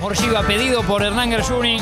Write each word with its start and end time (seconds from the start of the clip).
Morgiva 0.00 0.42
pedido 0.42 0.82
por 0.82 1.02
Hernán 1.02 1.30
Gershuni. 1.30 1.78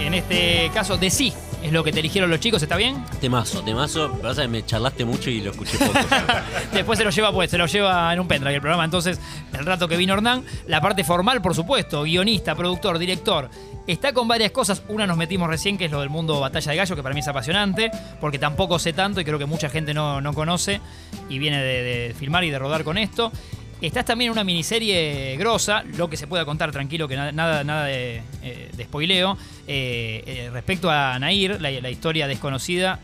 En 0.00 0.14
este 0.14 0.70
caso, 0.74 0.96
de 0.96 1.10
sí 1.10 1.32
es 1.62 1.72
lo 1.72 1.84
que 1.84 1.92
te 1.92 2.00
eligieron 2.00 2.30
los 2.30 2.40
chicos, 2.40 2.62
¿está 2.62 2.76
bien? 2.76 3.04
Temazo, 3.20 3.62
temazo. 3.62 4.12
Pasa 4.20 4.42
que 4.42 4.48
me 4.48 4.64
charlaste 4.64 5.04
mucho 5.04 5.30
y 5.30 5.40
lo 5.40 5.50
escuché 5.50 5.78
poco. 5.78 5.92
Después 6.72 6.98
se 6.98 7.04
lo 7.04 7.10
lleva, 7.10 7.32
pues, 7.32 7.50
se 7.50 7.58
lo 7.58 7.66
lleva 7.66 8.12
en 8.12 8.20
un 8.20 8.26
pendrive 8.26 8.54
el 8.54 8.60
programa. 8.60 8.84
Entonces, 8.84 9.20
el 9.52 9.66
rato 9.66 9.86
que 9.86 9.96
vino 9.96 10.14
Hernán, 10.14 10.44
la 10.66 10.80
parte 10.80 11.04
formal, 11.04 11.42
por 11.42 11.54
supuesto, 11.54 12.02
guionista, 12.02 12.54
productor, 12.54 12.98
director. 12.98 13.50
Está 13.86 14.12
con 14.12 14.26
varias 14.26 14.52
cosas. 14.52 14.82
Una 14.88 15.06
nos 15.06 15.16
metimos 15.16 15.48
recién, 15.48 15.76
que 15.76 15.86
es 15.86 15.90
lo 15.90 16.00
del 16.00 16.10
mundo 16.10 16.40
Batalla 16.40 16.70
de 16.70 16.76
Gallo, 16.78 16.96
que 16.96 17.02
para 17.02 17.14
mí 17.14 17.20
es 17.20 17.28
apasionante, 17.28 17.90
porque 18.20 18.38
tampoco 18.38 18.78
sé 18.78 18.92
tanto 18.92 19.20
y 19.20 19.24
creo 19.24 19.38
que 19.38 19.46
mucha 19.46 19.68
gente 19.68 19.92
no, 19.92 20.20
no 20.20 20.32
conoce 20.32 20.80
y 21.28 21.38
viene 21.38 21.62
de, 21.62 21.82
de 21.82 22.14
filmar 22.14 22.44
y 22.44 22.50
de 22.50 22.58
rodar 22.58 22.84
con 22.84 22.96
esto. 22.98 23.32
Estás 23.80 24.04
también 24.04 24.28
en 24.28 24.32
una 24.32 24.44
miniserie 24.44 25.36
grosa, 25.38 25.82
lo 25.96 26.10
que 26.10 26.18
se 26.18 26.26
pueda 26.26 26.44
contar 26.44 26.70
tranquilo, 26.70 27.08
que 27.08 27.16
nada, 27.16 27.64
nada, 27.64 27.84
de, 27.84 28.20
eh, 28.42 28.70
de 28.76 28.84
spoileo. 28.84 29.38
Eh, 29.66 30.22
eh, 30.26 30.50
respecto 30.52 30.90
a 30.90 31.18
Nair, 31.18 31.58
la, 31.62 31.90
historia 31.90 32.28
desconocida, 32.28 33.00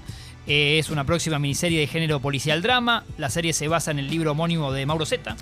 es 0.46 0.90
una 0.90 1.04
próxima 1.04 1.38
miniserie 1.38 1.80
de 1.80 1.86
género 1.86 2.20
policial 2.20 2.60
drama. 2.60 3.04
La 3.16 3.30
serie 3.30 3.54
se 3.54 3.68
basa 3.68 3.90
en 3.90 4.00
el 4.00 4.10
libro 4.10 4.32
homónimo 4.32 4.70
de 4.70 4.84
Mauro 4.84 5.06
Zeta. 5.06 5.34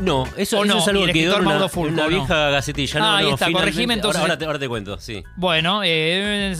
No, 0.00 0.24
eso, 0.36 0.58
O 0.58 0.64
eso 0.64 0.74
no, 0.74 0.80
es 0.80 0.88
algo 0.88 1.06
que 1.06 1.12
quedó 1.12 1.32
escritor 1.36 1.36
en 1.36 1.46
una, 1.46 1.50
Mauro 1.54 1.68
Fulco, 1.68 1.88
en 1.88 1.94
una 1.94 2.02
¿no? 2.04 2.08
vieja 2.08 2.50
gacetilla. 2.50 2.98
No, 3.00 3.06
Ah, 3.06 3.16
ahí 3.18 3.30
está, 3.30 3.52
corregime 3.52 3.94
entonces. 3.94 4.20
Ahora, 4.20 4.32
ahora 4.32 4.38
te, 4.38 4.44
ahora 4.46 4.58
te 4.58 4.68
cuento, 4.68 4.98
sí. 4.98 5.22
Bueno, 5.36 5.82
eh, 5.84 6.54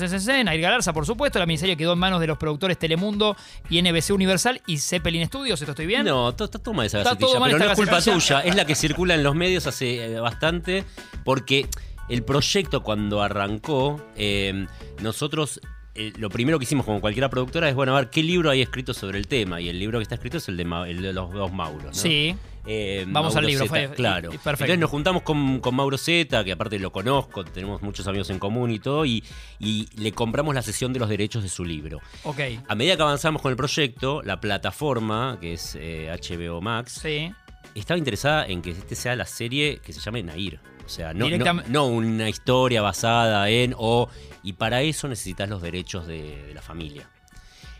Nair 0.45 0.61
Galarza, 0.61 0.93
por 0.93 1.05
supuesto. 1.05 1.39
La 1.41 1.47
miniserie 1.47 1.77
quedó 1.77 1.95
en 1.95 1.99
manos 1.99 2.21
de 2.21 2.29
los 2.29 2.39
productores 2.39 2.79
Telemundo 2.79 3.37
y 3.69 3.83
NBC 3.83 4.11
Universal 4.13 4.63
y 4.67 4.79
Zeppelin 4.79 5.27
Studios. 5.27 5.61
¿Esto 5.61 5.73
estoy 5.73 5.87
bien? 5.87 6.05
No, 6.07 6.33
to- 6.35 6.49
to- 6.49 6.59
toma 6.61 6.87
esa 6.87 6.99
Está 6.99 7.11
gacetilla, 7.11 7.33
todo 7.39 7.45
pero 7.45 7.59
no 7.59 7.65
es 7.65 7.77
culpa 7.77 8.01
tuya, 8.01 8.41
es 8.41 8.55
la 8.55 8.65
que 8.67 8.75
circula 8.77 9.15
en 9.15 9.23
los 9.25 9.35
medios 9.35 9.67
hace 9.67 10.05
eh, 10.15 10.21
bastante, 10.21 10.85
porque 11.25 11.67
el 12.09 12.23
proyecto 12.23 12.83
cuando 12.83 13.21
arrancó, 13.23 14.01
eh, 14.17 14.67
nosotros 15.03 15.61
eh, 15.97 16.13
lo 16.17 16.29
primero 16.31 16.59
que 16.59 16.65
hicimos 16.65 16.85
como 16.87 17.01
cualquier 17.01 17.29
productora 17.31 17.69
es, 17.69 17.75
bueno, 17.75 17.97
a 17.97 18.01
ver 18.01 18.11
qué 18.11 18.23
libro 18.23 18.51
hay 18.51 18.63
escrito 18.63 18.95
sobre 18.95 19.19
el 19.19 19.27
tema, 19.27 19.61
y 19.61 19.69
el 19.69 19.79
libro 19.79 19.99
que 19.99 20.03
está 20.05 20.15
escrito 20.15 20.39
es 20.39 20.49
el 20.49 20.57
de, 20.57 20.65
Ma- 20.65 20.89
el 20.89 21.03
de 21.03 21.13
los 21.13 21.33
dos 21.33 21.53
Mauros, 21.53 21.85
¿no? 21.85 21.93
Sí. 21.95 22.37
Eh, 22.67 23.05
Vamos 23.09 23.35
Mauro 23.35 23.39
al 23.41 23.47
libro, 23.47 23.65
Zeta, 23.67 23.89
fue- 23.89 23.95
claro. 23.97 24.31
perfecto. 24.31 24.51
Entonces 24.51 24.79
nos 24.79 24.91
juntamos 24.91 25.23
con, 25.23 25.61
con 25.61 25.75
Mauro 25.75 25.99
Zeta, 25.99 26.43
que 26.45 26.53
aparte 26.53 26.79
lo 26.79 26.91
conozco, 26.93 27.45
tenemos 27.45 27.83
muchos 27.83 28.07
amigos 28.07 28.31
en 28.31 28.39
común 28.39 28.71
y 28.71 28.79
todo, 28.79 29.05
y, 29.05 29.23
y 29.59 29.87
le 29.97 30.13
compramos 30.13 30.55
la 30.55 30.63
sesión 30.63 30.93
de 30.93 30.99
los 30.99 31.09
derechos 31.09 31.43
de 31.43 31.49
su 31.51 31.65
libro. 31.65 32.01
Ok. 32.23 32.41
A 32.67 32.75
medida 32.75 32.97
que 32.97 33.03
avanzamos 33.03 33.43
con 33.43 33.51
el 33.51 33.57
proyecto, 33.57 34.23
la 34.23 34.41
plataforma, 34.41 35.39
que 35.41 35.53
es 35.55 35.77
eh, 35.79 36.09
HBO 36.11 36.61
Max, 36.63 37.01
Sí. 37.03 37.31
estaba 37.75 37.99
interesada 37.99 38.47
en 38.47 38.63
que 38.63 38.71
este 38.71 38.95
sea 38.95 39.15
la 39.17 39.27
serie 39.27 39.81
que 39.85 39.93
se 39.93 40.01
llame 40.01 40.23
Nair. 40.23 40.61
O 40.85 40.89
sea, 40.89 41.13
no, 41.15 41.29
no, 41.29 41.37
Directam- 41.37 41.65
no 41.69 41.87
una 41.87 42.29
historia 42.29 42.83
basada 42.83 43.49
en 43.51 43.75
o. 43.77 44.09
Y 44.43 44.53
para 44.55 44.83
eso 44.83 45.09
necesitas 45.09 45.49
los 45.49 45.63
derechos 45.63 46.07
de, 46.07 46.43
de 46.47 46.53
la 46.55 46.61
familia. 46.61 47.09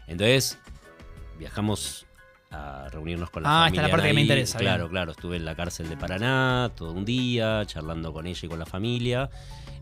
Entonces, 0.07 0.59
viajamos 1.39 2.07
a 2.55 2.89
reunirnos 2.89 3.31
con 3.31 3.43
la 3.43 3.49
Ah, 3.49 3.65
familia. 3.65 3.69
esta 3.69 3.83
es 3.83 3.89
la 3.89 3.93
parte 3.97 4.09
que 4.09 4.15
me 4.15 4.21
interesa, 4.23 4.59
Claro, 4.59 4.85
bien. 4.85 4.91
claro. 4.93 5.13
Estuve 5.13 5.37
en 5.37 5.45
la 5.45 5.55
cárcel 5.55 5.89
de 5.89 5.97
Paraná 5.97 6.71
todo 6.77 6.93
un 6.93 7.05
día, 7.05 7.63
charlando 7.67 8.13
con 8.13 8.27
ella 8.27 8.41
y 8.43 8.49
con 8.49 8.59
la 8.59 8.67
familia. 8.67 9.29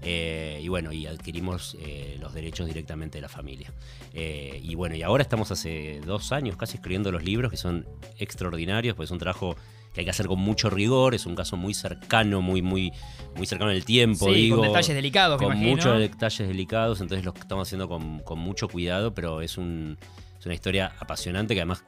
eh, 0.05 0.59
y 0.61 0.67
bueno, 0.67 0.91
y 0.93 1.07
adquirimos 1.07 1.77
eh, 1.81 2.17
los 2.21 2.35
derechos 2.35 2.67
directamente 2.67 3.19
de 3.19 3.23
la 3.23 3.29
familia. 3.29 3.73
Eh, 4.13 4.59
y 4.61 4.75
bueno, 4.75 4.97
y 4.97 5.03
ahora 5.03 5.23
estamos 5.23 5.53
hace 5.53 6.01
dos 6.05 6.33
años 6.33 6.57
casi 6.57 6.75
escribiendo 6.79 7.13
los 7.13 7.23
libros 7.23 7.53
que 7.53 7.57
son 7.57 7.87
extraordinarios, 8.19 8.97
pues 8.97 9.07
es 9.09 9.11
un 9.13 9.19
trabajo 9.19 9.55
que 9.95 10.01
hay 10.01 10.05
que 10.05 10.11
hacer 10.11 10.27
con 10.27 10.41
mucho 10.41 10.71
rigor, 10.71 11.15
es 11.15 11.25
un 11.27 11.37
caso 11.37 11.57
muy 11.57 11.73
cercano, 11.73 12.41
muy, 12.41 12.63
muy, 12.63 12.91
muy 13.37 13.47
cercano 13.47 13.71
en 13.71 13.77
el 13.77 13.85
tiempo, 13.85 14.27
Sí, 14.27 14.33
digo. 14.35 14.57
con 14.57 14.67
detalles 14.67 14.95
delicados, 14.97 15.41
Con 15.41 15.57
muchos 15.59 15.97
detalles 15.99 16.49
delicados, 16.49 17.01
entonces 17.01 17.25
lo 17.25 17.33
estamos 17.33 17.69
haciendo 17.69 17.89
con, 17.89 18.19
con 18.25 18.41
mucho 18.41 18.67
cuidado, 18.69 19.15
pero 19.15 19.41
es, 19.41 19.57
un, 19.57 19.99
es 20.37 20.47
una 20.47 20.55
historia 20.57 20.95
apasionante 20.99 21.55
que 21.55 21.61
además 21.61 21.85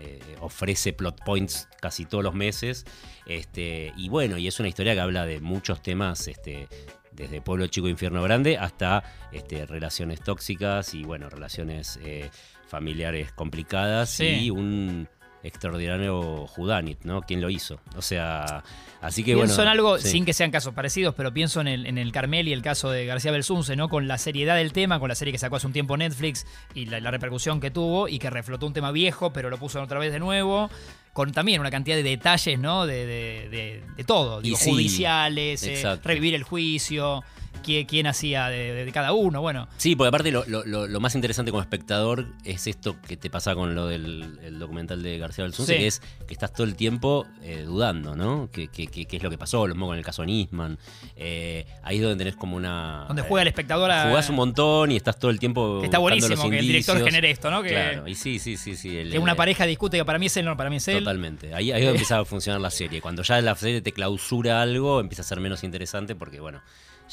eh, 0.00 0.20
ofrece 0.40 0.92
plot 0.92 1.22
points 1.24 1.68
casi 1.80 2.04
todos 2.06 2.22
los 2.24 2.34
meses. 2.34 2.84
Este, 3.26 3.92
y 3.96 4.08
bueno, 4.08 4.38
y 4.38 4.46
es 4.48 4.58
una 4.60 4.68
historia 4.68 4.94
que 4.94 5.00
habla 5.00 5.26
de 5.26 5.40
muchos 5.40 5.82
temas, 5.82 6.28
este, 6.28 6.68
desde 7.12 7.40
Pueblo 7.40 7.66
Chico 7.68 7.88
Infierno 7.88 8.22
Grande 8.22 8.58
hasta 8.58 9.04
este, 9.32 9.66
relaciones 9.66 10.20
tóxicas 10.20 10.94
y 10.94 11.04
bueno, 11.04 11.30
relaciones 11.30 11.98
eh, 12.02 12.28
familiares 12.66 13.32
complicadas 13.32 14.10
Sí. 14.10 14.24
y 14.26 14.50
un 14.50 15.08
extraordinario 15.44 16.46
Judanit, 16.48 17.04
¿no? 17.04 17.22
¿Quién 17.22 17.40
lo 17.40 17.50
hizo? 17.50 17.78
O 17.96 18.02
sea, 18.02 18.64
así 19.00 19.22
que 19.22 19.34
bueno. 19.34 19.46
pienso 19.46 19.62
en 19.62 19.68
algo, 19.68 19.98
sí. 19.98 20.08
sin 20.08 20.24
que 20.24 20.32
sean 20.32 20.50
casos 20.50 20.74
parecidos, 20.74 21.14
pero 21.14 21.32
pienso 21.32 21.60
en 21.60 21.68
el, 21.68 21.86
en 21.86 21.98
el 21.98 22.10
Carmel 22.12 22.48
y 22.48 22.52
el 22.52 22.62
caso 22.62 22.90
de 22.90 23.06
García 23.06 23.30
Belsunce, 23.30 23.76
¿no? 23.76 23.88
Con 23.88 24.08
la 24.08 24.18
seriedad 24.18 24.56
del 24.56 24.72
tema, 24.72 24.98
con 24.98 25.08
la 25.08 25.14
serie 25.14 25.32
que 25.32 25.38
sacó 25.38 25.56
hace 25.56 25.66
un 25.66 25.72
tiempo 25.72 25.96
Netflix 25.96 26.46
y 26.74 26.86
la, 26.86 26.98
la 27.00 27.10
repercusión 27.10 27.60
que 27.60 27.70
tuvo 27.70 28.08
y 28.08 28.18
que 28.18 28.30
reflotó 28.30 28.66
un 28.66 28.72
tema 28.72 28.90
viejo, 28.90 29.32
pero 29.32 29.50
lo 29.50 29.58
puso 29.58 29.80
otra 29.82 29.98
vez 29.98 30.12
de 30.12 30.18
nuevo. 30.18 30.70
Con 31.12 31.30
también 31.30 31.60
una 31.60 31.70
cantidad 31.70 31.94
de 31.96 32.02
detalles, 32.02 32.58
¿no? 32.58 32.86
De, 32.86 33.06
de- 33.06 33.48
de- 33.48 33.82
de 33.96 34.04
todo, 34.04 34.40
digo, 34.40 34.56
sí, 34.56 34.70
judiciales, 34.70 35.62
eh, 35.62 35.96
revivir 36.02 36.34
el 36.34 36.42
juicio, 36.42 37.22
quién, 37.64 37.86
quién 37.86 38.06
hacía 38.06 38.48
de, 38.48 38.84
de 38.84 38.92
cada 38.92 39.12
uno, 39.12 39.40
bueno. 39.40 39.66
Sí, 39.76 39.96
porque 39.96 40.08
aparte 40.08 40.30
lo, 40.30 40.44
lo- 40.46 40.64
lo- 40.64 40.86
lo 40.86 41.00
más 41.00 41.14
interesante 41.16 41.50
como 41.50 41.60
espectador 41.62 42.26
es 42.44 42.66
esto 42.68 42.96
que 43.02 43.16
te 43.16 43.30
pasa 43.30 43.54
con 43.54 43.74
lo 43.74 43.88
del 43.88 44.38
el 44.44 44.58
documental 44.58 45.02
de 45.02 45.18
García 45.18 45.44
Belsunce, 45.44 45.72
Sí. 45.74 45.78
que 45.80 45.86
es 45.86 46.02
que 46.26 46.34
estás 46.34 46.52
todo 46.52 46.64
el 46.66 46.76
tiempo 46.76 47.26
eh, 47.42 47.62
dudando, 47.66 48.14
¿no? 48.14 48.48
¿Qué, 48.52 48.68
qué- 48.68 49.06
es 49.10 49.22
lo 49.22 49.30
que 49.30 49.38
pasó? 49.38 49.66
Lo 49.66 49.74
mismo 49.74 49.86
con 49.86 49.96
el 49.98 50.04
caso 50.04 50.24
Nisman. 50.24 50.78
Eh, 51.16 51.66
ahí 51.82 51.96
es 51.96 52.02
donde 52.02 52.16
tenés 52.18 52.36
como 52.36 52.56
una... 52.56 53.04
Donde 53.08 53.22
juega 53.22 53.42
el 53.42 53.48
espectador 53.48 53.90
a. 53.90 54.08
Jugás 54.08 54.28
un 54.28 54.36
montón 54.36 54.90
y 54.90 54.96
estás 54.96 55.18
todo 55.18 55.30
el 55.30 55.38
tiempo... 55.38 55.78
que 55.80 55.86
está 55.86 55.98
buenísimo 55.98 56.34
los 56.36 56.50
que 56.50 56.58
el 56.58 56.66
director 56.66 57.02
genere 57.02 57.30
esto, 57.30 57.50
¿no? 57.50 57.62
Que, 57.62 57.70
Claro, 57.70 58.06
y 58.08 58.14
sí, 58.14 58.38
sí, 58.38 58.56
sí, 58.56 58.76
sí. 58.76 58.96
el- 58.96 59.10
que 59.10 59.18
una 59.18 59.34
pareja 59.34 59.64
discute 59.66 59.96
que 59.96 60.04
para 60.04 60.18
mí 60.18 60.26
es 60.26 60.36
él, 60.36 60.44
no, 60.44 60.56
para 60.56 60.70
mí 60.70 60.76
es 60.76 60.88
él. 60.88 60.98
Totalmente. 60.98 61.54
Ahí, 61.54 61.72
ahí 61.72 61.80
es 61.80 61.86
donde 61.86 61.90
empieza 62.04 62.18
a 62.18 62.24
funcionar 62.24 62.60
la 62.60 62.70
serie. 62.70 63.00
Cuando 63.00 63.22
ya 63.22 63.40
la 63.40 63.54
serie 63.54 63.80
te 63.80 63.92
clausura 63.92 64.60
algo, 64.60 65.00
empieza 65.00 65.22
a 65.22 65.24
ser 65.24 65.40
menos 65.40 65.64
interesante 65.64 66.14
porque, 66.14 66.40
bueno, 66.40 66.60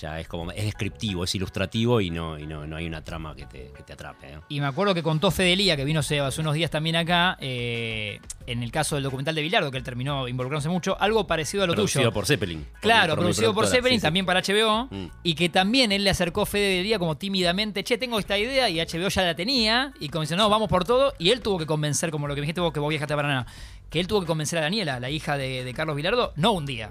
ya 0.01 0.19
es 0.19 0.28
como 0.28 0.51
es 0.51 0.63
descriptivo, 0.66 1.23
es 1.23 1.35
ilustrativo 1.35 2.01
y 2.01 2.09
no, 2.09 2.39
y 2.39 2.47
no, 2.47 2.66
no 2.66 2.75
hay 2.75 2.88
una 2.88 3.03
trama 3.03 3.35
que 3.35 3.45
te, 3.45 3.72
que 3.75 3.84
te 3.84 3.94
atrape. 3.94 4.31
¿no? 4.34 4.44
Y 4.50 4.59
me 4.59 4.66
acuerdo 4.67 4.94
que 4.95 5.03
contó 5.03 5.29
Fedelía, 5.31 5.75
que 5.78 5.85
vino 5.85 6.00
hace, 6.00 6.19
hace 6.19 6.41
unos 6.41 6.56
días 6.56 6.72
también 6.72 6.95
acá, 6.95 7.38
eh, 7.39 8.19
en 8.47 8.63
el 8.63 8.72
caso 8.72 8.95
del 8.95 9.03
documental 9.03 9.35
de 9.35 9.41
Bilardo, 9.44 9.69
que 9.69 9.78
él 9.78 9.84
terminó 9.84 10.28
involucrándose 10.28 10.69
mucho, 10.69 11.00
algo 11.00 11.28
parecido 11.28 11.63
a 11.63 11.67
lo 11.67 11.73
Producido 11.73 12.01
tuyo. 12.03 12.13
por 12.13 12.25
Zeppelin. 12.25 12.66
Claro, 12.81 13.13
por 13.16 13.19
producido 13.25 13.53
por 13.53 13.67
Zeppelin, 13.67 13.97
sí, 13.97 14.01
sí. 14.01 14.06
también 14.07 14.25
para 14.25 14.41
HBO, 14.41 14.88
Mm. 14.90 15.06
y 15.23 15.35
que 15.35 15.50
también 15.50 15.91
él 15.91 16.03
le 16.03 16.09
acercó 16.09 16.45
Fedelía 16.45 16.97
como 16.97 17.16
tímidamente, 17.17 17.84
che, 17.84 17.97
tengo 17.97 18.17
esta 18.19 18.38
idea, 18.38 18.69
y 18.69 18.79
HBO 18.79 19.07
ya 19.09 19.22
la 19.23 19.35
tenía, 19.35 19.94
y 20.00 20.09
como 20.09 20.22
dice, 20.22 20.35
no, 20.35 20.50
vamos 20.50 20.67
por 20.67 20.84
todo, 20.84 21.13
y 21.19 21.29
él 21.29 21.41
tuvo 21.41 21.59
que 21.59 21.66
convencer, 21.67 22.09
como 22.11 22.28
lo 22.28 22.34
que 22.35 22.41
me 22.41 22.45
dijiste 22.45 22.61
vos, 22.61 22.73
que 22.73 22.79
vos 22.79 22.90
viajaste 22.90 23.13
a 23.13 23.17
Paraná, 23.17 23.45
que 23.90 24.00
él 24.00 24.07
tuvo 24.07 24.22
que 24.22 24.25
convencer 24.28 24.57
a 24.59 24.63
Daniela, 24.63 25.00
la 25.00 25.09
hija 25.09 25.38
de, 25.38 25.63
de 25.63 25.73
Carlos 25.73 25.95
Bilardo, 25.95 26.34
no 26.35 26.51
un 26.53 26.66
día, 26.66 26.90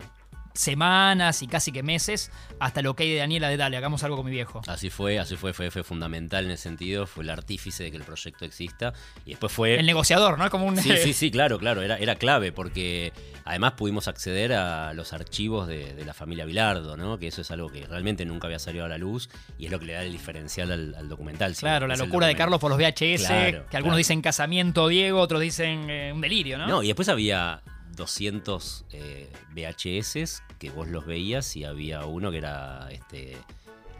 semanas 0.55 1.43
y 1.43 1.47
casi 1.47 1.73
que 1.73 1.83
meses, 1.83 2.31
hasta 2.59 2.83
lo 2.83 2.95
que 2.95 3.05
hay 3.05 3.13
de 3.13 3.19
Daniela 3.19 3.49
de 3.49 3.57
dale, 3.57 3.77
hagamos 3.77 4.03
algo 4.03 4.17
con 4.17 4.27
mi 4.27 4.33
viejo. 4.33 4.63
Así 4.67 4.91
fue, 4.91 5.19
así 5.19 5.37
fue, 5.37 5.53
fue, 5.53 5.71
fue 5.71 5.83
fundamental 5.83 6.45
en 6.45 6.51
ese 6.53 6.65
sentido, 6.65 7.07
fue 7.07 7.25
el 7.25 7.31
artífice 7.31 7.85
de 7.85 7.91
que 7.91 7.97
el 7.97 8.03
proyecto 8.03 8.45
exista. 8.45 8.93
Y 9.25 9.31
después 9.31 9.53
fue. 9.53 9.79
El 9.79 9.87
negociador, 9.87 10.39
¿no? 10.39 10.51
Como 10.51 10.67
un... 10.67 10.77
Sí, 10.77 10.97
sí, 10.97 11.13
sí, 11.15 11.31
claro, 11.31 11.59
claro, 11.59 11.83
era, 11.83 11.97
era 11.99 12.17
clave 12.17 12.53
porque 12.53 13.13
además 13.45 13.73
pudimos 13.73 14.09
acceder 14.09 14.53
a 14.53 14.93
los 14.95 15.13
archivos 15.13 15.69
de, 15.69 15.95
de 15.95 16.05
la 16.05 16.15
familia 16.15 16.45
Bilardo, 16.45 16.97
¿no? 16.97 17.19
Que 17.19 17.29
eso 17.29 17.43
es 17.43 17.51
algo 17.51 17.69
que 17.69 17.87
realmente 17.87 18.25
nunca 18.25 18.47
había 18.47 18.59
salido 18.59 18.85
a 18.85 18.89
la 18.89 18.99
luz 18.99 19.31
y 19.59 19.67
es 19.67 19.71
lo 19.71 19.79
que 19.79 19.87
le 19.87 19.93
da 19.95 20.03
el 20.03 20.13
diferencial 20.13 20.73
al, 20.73 20.95
al 20.95 21.09
documental. 21.09 21.55
Claro, 21.55 21.87
la 21.87 21.97
locura 21.97 22.27
de. 22.27 22.41
Carlos 22.41 22.59
por 22.59 22.71
los 22.71 22.79
VHS, 22.79 23.27
Claro, 23.27 23.67
que 23.69 23.77
algunos 23.77 23.83
claro. 23.83 23.97
dicen 23.97 24.23
casamiento 24.23 24.89
Diego, 24.89 25.21
otros 25.21 25.43
dicen 25.43 25.91
eh, 25.91 26.11
un 26.15 26.23
delirio, 26.23 26.57
¿no? 26.57 26.67
No, 26.67 26.83
y 26.83 26.87
después 26.87 27.09
había 27.11 27.61
200 28.01 28.87
eh, 28.93 29.31
VHS 29.55 30.43
que 30.59 30.71
vos 30.71 30.89
los 30.89 31.07
veías 31.07 31.55
y 31.57 31.65
había 31.65 32.05
uno 32.05 32.31
que 32.31 32.39
era 32.39 32.89
este 32.91 33.37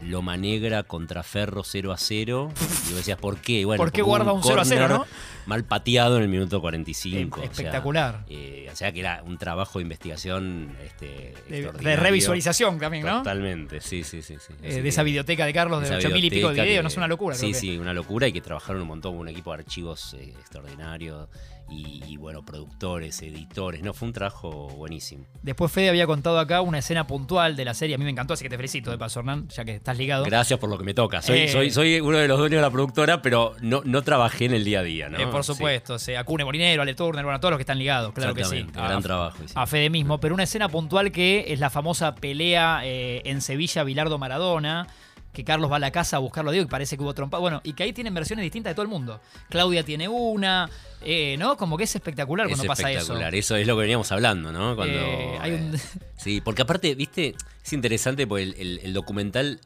Loma 0.01 0.35
Negra 0.37 0.83
contra 0.83 1.23
Ferro 1.23 1.63
0 1.63 1.91
a 1.91 1.97
0. 1.97 2.51
Y 2.59 2.89
vos 2.89 2.95
decías, 2.95 3.19
¿por 3.19 3.37
qué? 3.37 3.65
Bueno, 3.65 3.81
¿Por 3.81 3.91
qué 3.91 4.01
guarda 4.01 4.31
hubo 4.33 4.39
un 4.39 4.43
0 4.43 4.61
a 4.61 4.65
0, 4.65 4.81
córner 4.81 4.99
no? 4.99 5.05
Mal 5.51 5.65
pateado 5.65 6.15
en 6.15 6.23
el 6.23 6.29
minuto 6.29 6.61
45. 6.61 7.39
o 7.39 7.43
sea, 7.43 7.51
Espectacular. 7.51 8.23
eh, 8.29 8.69
o 8.71 8.75
sea 8.75 8.91
que 8.93 9.01
era 9.01 9.21
un 9.25 9.37
trabajo 9.37 9.79
de 9.79 9.83
investigación 9.83 10.77
este, 10.85 11.33
de, 11.49 11.95
revisualización 11.97 12.79
también, 12.79 13.05
¿no? 13.05 13.17
Totalmente, 13.17 13.81
sí, 13.81 14.03
sí, 14.05 14.21
sí. 14.21 14.35
sí. 14.39 14.53
Eh, 14.63 14.81
de 14.81 14.87
esa 14.89 15.03
videoteca 15.03 15.45
de 15.45 15.53
Carlos 15.53 15.81
de 15.81 15.87
esa 15.87 15.95
8 15.97 16.09
mil 16.09 16.23
y 16.23 16.29
pico 16.29 16.53
de 16.53 16.61
videos, 16.61 16.83
no 16.83 16.87
es 16.87 16.95
una 16.97 17.07
locura. 17.07 17.35
Sí, 17.35 17.47
creo 17.47 17.53
que. 17.53 17.59
sí, 17.59 17.77
una 17.77 17.93
locura 17.93 18.27
y 18.27 18.31
que 18.31 18.39
trabajaron 18.41 18.81
un 18.81 18.87
montón, 18.87 19.15
un 19.15 19.27
equipo 19.27 19.51
de 19.51 19.59
archivos 19.59 20.13
eh, 20.13 20.33
extraordinario 20.39 21.27
y, 21.69 22.03
y, 22.05 22.17
bueno, 22.17 22.43
productores, 22.43 23.21
editores. 23.21 23.81
No, 23.81 23.93
fue 23.93 24.07
un 24.09 24.13
trabajo 24.13 24.67
buenísimo. 24.75 25.25
Después 25.41 25.71
Fede 25.71 25.87
había 25.87 26.05
contado 26.05 26.37
acá 26.37 26.59
una 26.59 26.79
escena 26.79 27.07
puntual 27.07 27.55
de 27.55 27.63
la 27.63 27.73
serie, 27.73 27.95
a 27.95 27.97
mí 27.97 28.03
me 28.03 28.09
encantó, 28.09 28.33
así 28.33 28.43
que 28.43 28.49
te 28.49 28.57
felicito 28.57 28.91
de 28.91 28.97
paso, 28.97 29.21
Hernán, 29.21 29.47
ya 29.47 29.63
que 29.63 29.75
estás 29.75 29.97
ligado. 29.97 30.25
Gracias 30.25 30.59
por 30.59 30.69
lo 30.69 30.77
que 30.77 30.83
me 30.83 30.93
toca. 30.93 31.21
Soy, 31.21 31.39
Eh. 31.39 31.47
soy, 31.47 31.69
soy 31.71 32.01
uno 32.01 32.17
de 32.17 32.27
los 32.27 32.37
dueños 32.39 32.57
de 32.57 32.61
la 32.61 32.71
productora, 32.71 33.21
pero 33.21 33.55
no, 33.61 33.81
no 33.85 34.01
trabajé 34.01 34.45
en 34.45 34.53
el 34.53 34.65
día 34.65 34.79
a 34.81 34.83
día, 34.83 35.07
¿no? 35.09 35.17
Por 35.47 35.55
supuesto, 35.55 35.99
sí. 35.99 36.15
a 36.15 36.23
Cune 36.23 36.45
Molinero, 36.45 36.81
Ale 36.81 36.93
Turner, 36.95 37.23
bueno, 37.23 37.37
a 37.37 37.39
todos 37.39 37.51
los 37.51 37.57
que 37.57 37.63
están 37.63 37.79
ligados, 37.79 38.13
claro 38.13 38.33
que 38.33 38.43
sí. 38.45 38.65
A- 38.75 38.87
gran 38.87 39.01
trabajo. 39.03 39.37
sí. 39.45 39.53
a 39.55 39.65
Fede 39.67 39.89
mismo, 39.89 40.19
pero 40.19 40.33
una 40.33 40.43
escena 40.43 40.69
puntual 40.69 41.11
que 41.11 41.45
es 41.47 41.59
la 41.59 41.69
famosa 41.69 42.15
pelea 42.15 42.81
eh, 42.83 43.21
en 43.25 43.41
Sevilla 43.41 43.83
Bilardo 43.83 44.17
Maradona, 44.17 44.87
que 45.33 45.45
Carlos 45.45 45.71
va 45.71 45.77
a 45.77 45.79
la 45.79 45.91
casa 45.91 46.17
a 46.17 46.19
buscarlo, 46.19 46.51
digo, 46.51 46.65
y 46.65 46.67
parece 46.67 46.97
que 46.97 47.03
hubo 47.03 47.13
trompa. 47.13 47.37
Bueno, 47.37 47.61
y 47.63 47.71
que 47.71 47.83
ahí 47.83 47.93
tienen 47.93 48.13
versiones 48.13 48.43
distintas 48.43 48.71
de 48.71 48.75
todo 48.75 48.83
el 48.83 48.89
mundo. 48.89 49.21
Claudia 49.49 49.81
tiene 49.83 50.09
una, 50.09 50.69
eh, 51.01 51.37
¿no? 51.39 51.55
Como 51.55 51.77
que 51.77 51.85
es 51.85 51.95
espectacular 51.95 52.47
Es 52.47 52.51
cuando 52.51 52.65
pasa 52.67 52.89
eso. 52.91 52.99
espectacular, 52.99 53.33
eso. 53.35 53.55
es 53.55 53.65
lo 53.65 53.75
que 53.75 53.81
veníamos 53.81 54.11
hablando, 54.11 54.51
¿no? 54.51 54.75
Cuando, 54.75 54.93
Eh, 54.97 55.37
hay 55.39 55.51
un- 55.53 55.73
eh, 55.75 55.79
sí, 56.17 56.41
porque 56.41 56.63
aparte, 56.63 56.95
viste, 56.95 57.35
es 57.63 57.71
interesante 57.73 58.27
porque 58.27 58.43
el, 58.43 58.55
el- 58.57 58.79
el 58.83 58.93
documental 58.93 59.61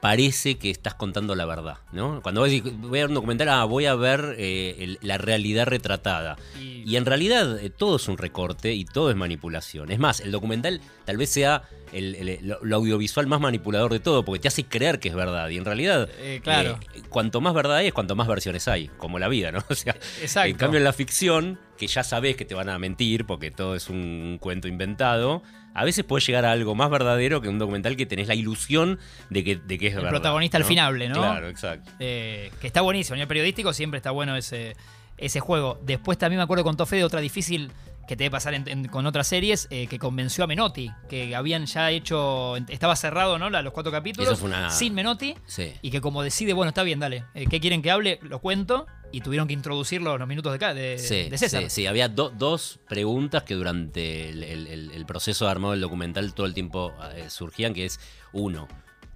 parece 0.00 0.56
que 0.58 0.70
estás 0.70 0.94
contando 0.94 1.34
la 1.34 1.44
verdad, 1.44 1.78
¿no? 1.92 2.20
Cuando 2.22 2.40
vos 2.40 2.50
decís, 2.50 2.72
voy 2.78 2.98
a 3.00 3.02
ver 3.02 3.08
un 3.08 3.14
documental, 3.14 3.48
ah, 3.50 3.64
voy 3.64 3.84
a 3.86 3.94
ver 3.94 4.34
eh, 4.38 4.76
el- 4.78 4.98
la 5.02 5.18
realidad 5.18 5.66
retratada. 5.66 6.36
y- 6.58 6.70
Y 6.90 6.96
en 6.96 7.04
realidad 7.04 7.58
eh, 7.58 7.68
todo 7.70 7.96
es 7.96 8.08
un 8.08 8.16
recorte 8.16 8.72
y 8.72 8.84
todo 8.86 9.10
es 9.10 9.16
manipulación. 9.16 9.90
Es 9.90 9.98
más, 9.98 10.20
el 10.20 10.32
documental 10.32 10.80
tal 11.04 11.18
vez 11.18 11.28
sea 11.28 11.62
el, 11.92 12.14
el- 12.14 12.54
lo, 12.62 12.76
audiovisual 12.76 13.26
más 13.26 13.40
manipulador 13.40 13.92
de 13.92 14.00
todo, 14.00 14.24
porque 14.24 14.40
te 14.40 14.48
hace 14.48 14.64
creer 14.64 14.98
que 15.00 15.08
es 15.10 15.14
verdad. 15.14 15.50
Y 15.50 15.58
en 15.58 15.64
realidad, 15.66 16.08
Eh, 16.18 16.40
claro. 16.42 16.78
cuanto 17.10 17.40
más 17.42 17.52
verdad 17.52 17.76
hay, 17.76 17.88
es 17.88 17.92
cuanto 17.92 18.16
más 18.16 18.26
versiones 18.28 18.66
hay, 18.68 18.88
como 18.96 19.18
la 19.18 19.28
vida, 19.28 19.52
¿no? 19.52 19.62
O 19.68 19.74
sea, 19.74 19.94
Exacto. 20.22 20.48
en 20.48 20.56
cambio 20.56 20.78
en 20.78 20.84
la 20.84 20.92
ficción, 20.94 21.58
que 21.76 21.86
ya 21.86 22.02
sabes 22.02 22.36
que 22.36 22.44
te 22.46 22.54
van 22.54 22.68
a 22.70 22.78
mentir, 22.78 23.26
porque 23.26 23.50
todo 23.50 23.74
es 23.74 23.90
un 23.90 24.38
cuento 24.40 24.66
inventado, 24.68 25.42
a 25.74 25.84
veces 25.84 26.04
puede 26.04 26.24
llegar 26.24 26.44
a 26.44 26.52
algo 26.52 26.74
más 26.74 26.90
verdadero 26.90 27.40
que 27.40 27.48
un 27.48 27.58
documental 27.58 27.96
que 27.96 28.06
tenés 28.06 28.28
la 28.28 28.34
ilusión 28.34 28.98
de 29.30 29.44
que, 29.44 29.56
de 29.56 29.78
que 29.78 29.86
es 29.86 29.92
El 29.92 29.98
verdad. 29.98 30.10
protagonista 30.10 30.56
al 30.56 30.64
finable, 30.64 31.08
¿no? 31.08 31.16
Claro, 31.16 31.48
exacto. 31.48 31.90
Eh, 32.00 32.50
que 32.60 32.66
está 32.66 32.80
buenísimo. 32.80 33.14
En 33.16 33.22
el 33.22 33.28
periodístico 33.28 33.72
siempre 33.72 33.98
está 33.98 34.10
bueno 34.10 34.36
ese, 34.36 34.74
ese 35.16 35.40
juego. 35.40 35.78
Después 35.82 36.18
también 36.18 36.38
me 36.38 36.42
acuerdo 36.44 36.64
con 36.64 36.76
Tofe 36.76 36.96
de 36.96 37.04
otra 37.04 37.20
difícil 37.20 37.70
que 38.10 38.16
te 38.16 38.24
debe 38.24 38.32
pasar 38.32 38.54
en- 38.54 38.66
en- 38.66 38.88
con 38.88 39.06
otras 39.06 39.28
series, 39.28 39.68
eh, 39.70 39.86
que 39.86 40.00
convenció 40.00 40.42
a 40.42 40.48
Menotti, 40.48 40.90
que 41.08 41.36
habían 41.36 41.66
ya 41.66 41.92
hecho, 41.92 42.56
estaba 42.56 42.96
cerrado, 42.96 43.38
¿no? 43.38 43.50
La- 43.50 43.62
los 43.62 43.72
cuatro 43.72 43.92
capítulos, 43.92 44.32
Eso 44.32 44.36
fue 44.40 44.48
una- 44.48 44.68
sin 44.68 44.94
Menotti, 44.94 45.36
Sí. 45.46 45.74
y 45.80 45.92
que 45.92 46.00
como 46.00 46.24
decide, 46.24 46.52
bueno, 46.52 46.70
está 46.70 46.82
bien, 46.82 46.98
dale, 46.98 47.22
eh, 47.34 47.46
¿qué 47.48 47.60
quieren 47.60 47.82
que 47.82 47.90
hable? 47.92 48.18
Lo 48.22 48.40
cuento, 48.40 48.88
y 49.12 49.20
tuvieron 49.20 49.46
que 49.46 49.54
introducirlo 49.54 50.12
en 50.14 50.18
los 50.18 50.26
minutos 50.26 50.58
de, 50.58 50.74
de, 50.74 50.98
Sí, 50.98 51.30
de 51.30 51.38
César. 51.38 51.62
sí, 51.62 51.70
sí. 51.70 51.86
había 51.86 52.08
do- 52.08 52.30
dos 52.30 52.80
preguntas 52.88 53.44
que 53.44 53.54
durante 53.54 54.28
el, 54.30 54.42
el- 54.42 54.66
el- 54.66 54.90
el 54.90 55.06
proceso 55.06 55.44
de 55.44 55.52
armado 55.52 55.70
del 55.70 55.80
documental 55.80 56.34
todo 56.34 56.46
el 56.46 56.54
tiempo 56.54 56.92
eh, 57.14 57.30
surgían, 57.30 57.74
que 57.74 57.84
es, 57.84 58.00
uno, 58.32 58.66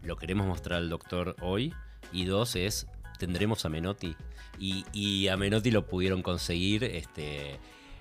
¿lo 0.05 0.14
queremos 0.14 0.47
mostrar 0.47 0.79
al 0.79 0.88
doctor 0.88 1.35
hoy? 1.40 1.75
Y 2.12 2.26
dos 2.26 2.55
es, 2.55 2.87
¿tendremos 3.19 3.64
a 3.64 3.69
Menotti? 3.70 4.14
Y, 4.61 4.85
y 4.93 5.26
a 5.26 5.37
Menotti 5.37 5.73
lo 5.73 5.85
pudieron 5.88 6.23
conseguir, 6.23 6.85
este... 6.85 7.58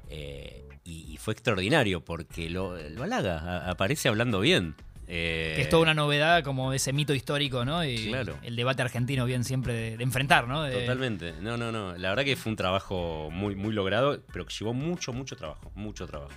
eh, 0.09 0.67
y, 0.83 1.13
y 1.13 1.17
fue 1.17 1.33
extraordinario 1.33 2.03
porque 2.03 2.49
lo, 2.49 2.77
lo 2.89 3.03
halaga, 3.03 3.39
a- 3.39 3.69
aparece 3.71 4.09
hablando 4.09 4.39
bien. 4.39 4.75
Eh, 5.07 5.53
Que 5.57 5.61
es 5.63 5.69
toda 5.69 5.83
una 5.83 5.93
novedad 5.93 6.43
como 6.43 6.71
ese 6.71 6.93
mito 6.93 7.13
histórico, 7.13 7.65
¿no? 7.65 7.83
Y 7.83 8.07
Claro. 8.07 8.37
el 8.41 8.55
debate 8.55 8.81
argentino 8.83 9.25
bien 9.25 9.43
siempre 9.43 9.73
de, 9.73 9.97
de 9.97 10.03
enfrentar, 10.03 10.47
¿no? 10.47 10.63
De- 10.63 10.79
Totalmente. 10.79 11.33
No, 11.41 11.57
no, 11.57 11.71
no. 11.73 11.97
La 11.97 12.09
verdad 12.09 12.23
que 12.23 12.35
fue 12.37 12.51
un 12.51 12.55
trabajo 12.55 13.29
muy, 13.31 13.53
muy 13.55 13.73
logrado, 13.73 14.21
pero 14.31 14.45
que 14.45 14.53
llevó 14.57 14.73
mucho, 14.73 15.11
mucho 15.11 15.35
trabajo. 15.35 15.71
Mucho 15.75 16.07
trabajo. 16.07 16.31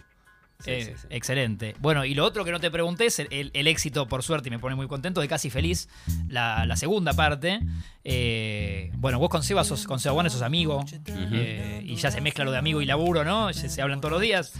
Sí, 0.64 0.70
Eh, 0.70 0.85
sí, 0.85 0.93
sí. 1.03 1.06
Excelente. 1.11 1.75
Bueno, 1.81 2.05
y 2.05 2.14
lo 2.14 2.25
otro 2.25 2.44
que 2.44 2.50
no 2.50 2.58
te 2.61 2.70
pregunté 2.70 3.06
es 3.06 3.19
el, 3.19 3.29
el- 3.31 3.50
el 3.53 3.67
éxito, 3.67 4.08
por 4.08 4.23
suerte, 4.23 4.49
y 4.49 4.50
me 4.50 4.58
pone 4.58 4.75
muy 4.75 4.88
contento, 4.88 5.20
de 5.20 5.29
Casi 5.29 5.50
Feliz, 5.50 5.88
la, 6.29 6.64
la 6.67 6.76
segunda 6.76 7.12
parte. 7.12 7.61
Eh, 8.05 8.91
bueno, 8.94 9.19
vos 9.19 9.29
con 9.29 9.43
Seba, 9.43 9.64
sos, 9.64 9.87
con 9.87 9.99
Seba 10.00 10.14
Juan 10.14 10.31
sos 10.31 10.43
amigo, 10.43 10.85
eh, 11.06 11.82
y 11.85 11.97
ya 11.97 12.11
se 12.11 12.20
mezcla 12.20 12.44
lo 12.44 12.53
de 12.53 12.58
amigo 12.58 12.81
y 12.81 12.87
laburo, 12.87 13.25
¿no? 13.25 13.53
Se, 13.53 13.69
se 13.69 13.82
hablan 13.82 14.00
todos 14.00 14.12
los 14.12 14.20
días. 14.20 14.53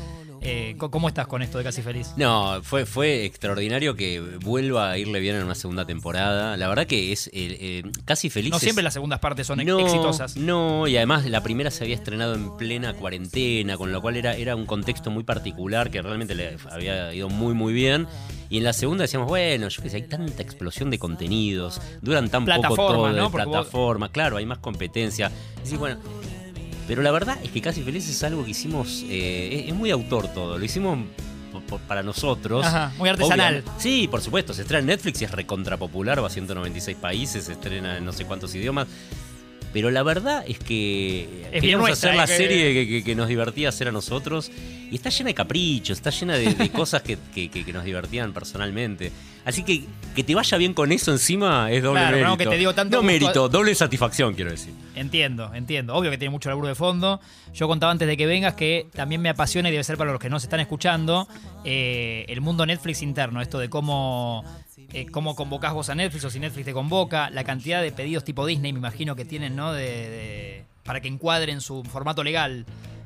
Eh, 0.49 0.77
¿Cómo 0.79 1.09
estás 1.09 1.27
con 1.27 1.43
esto 1.43 1.59
de 1.59 1.65
Casi 1.65 1.83
Feliz? 1.83 2.13
No, 2.17 2.61
fue, 2.63 2.87
fue 2.87 3.25
extraordinario 3.25 3.97
que 3.97 4.21
vuelva 4.21 4.93
a 4.93 4.99
irle 4.99 5.19
bien 5.19 5.35
en 5.35 5.43
una 5.43 5.57
segunda 5.57 5.85
temporada. 5.85 6.57
La 6.57 6.69
verdad 6.69 6.87
que 6.87 7.11
es 7.11 7.27
eh, 7.29 7.33
eh, 7.35 7.83
casi 8.05 8.31
feliz. 8.31 8.53
No 8.53 8.61
siempre 8.61 8.85
las 8.85 8.95
segundas 8.95 9.19
partes 9.19 9.49
son 9.49 9.59
no, 9.65 9.81
exitosas. 9.81 10.37
No, 10.37 10.87
y 10.87 10.97
además 10.97 11.27
la 11.27 11.43
primera 11.43 11.73
se 11.73 11.83
había 11.83 11.97
estrenado 11.97 12.35
en 12.35 12.57
plena 12.57 12.95
cuarentena, 12.95 13.77
con 13.77 13.91
lo 13.91 14.01
cual 14.01 14.17
era, 14.17 14.37
era 14.37 14.55
un 14.55 14.67
contexto 14.67 15.11
muy 15.11 15.25
particular 15.25 15.91
que 15.91 16.01
realmente 16.01 16.37
le 16.37 16.57
había 16.71 17.13
ido 17.13 17.29
muy, 17.29 17.53
muy 17.53 17.73
bien. 17.73 18.07
Y 18.49 18.59
en 18.59 18.65
la 18.65 18.73
segunda 18.73 19.03
decíamos, 19.03 19.27
bueno, 19.27 19.67
yo 19.69 19.83
qué 19.83 19.91
sé, 19.91 19.97
hay 19.97 20.03
tanta 20.05 20.45
explosión 20.45 20.91
de 20.91 21.01
contenidos, 21.01 21.81
duran 22.03 22.29
tan 22.29 22.45
poco 22.45 22.61
Plataforma, 22.61 22.97
todo, 23.11 23.13
¿no? 23.13 23.31
Porque 23.33 23.47
vos- 23.47 23.55
plataforma, 23.57 24.13
claro, 24.13 24.37
hay 24.37 24.47
más 24.47 24.59
competencia. 24.59 25.33
Decís, 25.65 25.77
bueno, 25.77 25.97
pero 26.87 27.03
la 27.03 27.11
verdad 27.11 27.39
es 27.43 27.51
que 27.51 27.61
Casi 27.61 27.83
Feliz 27.83 28.09
es 28.09 28.23
algo 28.23 28.45
que 28.45 28.51
hicimos, 28.51 29.05
eh, 29.09 29.63
es, 29.65 29.69
es 29.69 29.75
muy 29.75 29.91
autor 29.91 30.29
todo, 30.29 30.59
lo 30.59 30.65
hicimos 30.65 30.99
para 31.89 32.03
nosotros. 32.03 32.65
Ajá, 32.65 32.93
muy 32.99 33.09
artesanal. 33.09 33.65
Sí, 33.79 34.09
por 34.09 34.21
supuesto, 34.21 34.55
se 34.55 34.63
estrena 34.63 34.81
en 34.81 34.87
Netflix 34.87 35.23
y 35.23 35.25
es 35.25 35.31
recontra 35.31 35.77
popular, 35.77 36.23
va 36.23 36.27
a 36.27 36.31
196 36.31 36.97
países, 36.97 37.45
se 37.45 37.53
estrena 37.53 37.99
en 37.99 38.05
no 38.05 38.13
sé 38.13 38.25
cuántos 38.25 38.55
idiomas. 38.55 38.87
Pero 39.77 39.91
la 39.91 40.03
verdad 40.03 40.43
es 40.49 40.59
que 40.59 41.29
Es 41.53 41.61
queríamos 41.61 41.89
nuestra, 41.89 42.11
hacer 42.13 42.17
la 42.17 42.25
eh, 42.25 42.27
que- 42.27 42.37
serie 42.37 42.73
que, 42.73 42.89
que- 42.89 43.05
que 43.05 43.15
nos 43.15 43.29
divertía 43.29 43.69
hacer 43.69 43.89
a 43.89 43.93
nosotros 43.93 44.51
y 44.91 44.95
está 44.95 45.11
llena 45.11 45.29
de 45.29 45.35
caprichos, 45.35 45.99
está 45.99 46.09
llena 46.09 46.35
de, 46.39 46.55
de 46.55 46.71
cosas 46.73 47.03
que, 47.03 47.19
nos 47.75 47.85
divertían 47.85 48.33
personalmente. 48.33 49.13
Así 49.45 49.63
que 49.65 49.85
que 50.15 50.25
te 50.25 50.35
vaya 50.35 50.57
bien 50.57 50.73
con 50.73 50.91
eso 50.93 51.13
encima 51.13 51.71
es 51.71 51.83
doble 51.83 52.01
Claro, 52.01 52.17
mérito. 52.17 52.31
no, 52.31 52.39
que 52.39 52.47
te 52.47 52.57
digo 52.57 52.75
tanto 52.75 52.97
No 52.97 53.03
mérito, 53.03 53.49
doble 53.51 53.75
satisfacción 53.75 54.33
quiero 54.35 54.51
decir. 54.51 54.73
Entiendo, 54.95 55.53
entiendo. 55.55 55.95
Obvio 55.95 56.11
que 56.11 56.17
tiene 56.19 56.31
mucho 56.31 56.49
laburo 56.49 56.69
de 56.69 56.75
fondo. 56.75 57.21
Yo 57.53 57.69
contaba 57.69 57.93
antes 57.93 58.09
de 58.09 58.17
que 58.17 58.27
vengas 58.27 58.55
que 58.55 58.89
también 58.95 59.21
me 59.21 59.29
apasiona 59.29 59.69
y 59.69 59.73
debe 59.73 59.85
ser 59.85 59.99
para 59.99 60.11
los 60.11 60.21
que 60.21 60.31
no 60.31 60.41
se 60.41 60.47
están 60.47 60.61
escuchando 60.61 61.29
eh, 61.65 62.25
el 62.29 62.41
mundo 62.41 62.65
Netflix 62.67 63.03
interno. 63.03 63.41
Esto 63.43 63.59
de 63.59 63.69
cómo, 63.69 64.43
eh, 65.01 65.07
cómo 65.11 65.35
convocás 65.37 65.73
vos 65.75 65.89
a 65.91 65.95
Netflix 65.95 66.25
o 66.25 66.31
si 66.31 66.41
Netflix 66.41 66.65
te 66.67 66.73
convoca. 66.73 67.31
La 67.31 67.45
cantidad 67.45 67.83
de 67.83 67.93
pedidos 67.93 68.25
tipo 68.25 68.45
Disney, 68.47 68.73
me 68.73 68.79
imagino 68.79 69.15
que 69.17 69.25
tienen, 69.25 69.55
¿no? 69.57 69.73
De, 69.73 69.83
de- 69.83 70.65
para 70.85 71.01
que 71.01 71.09
encuadren 71.09 71.61
su 71.61 71.83
formato 71.85 72.23
legal. 72.25 72.65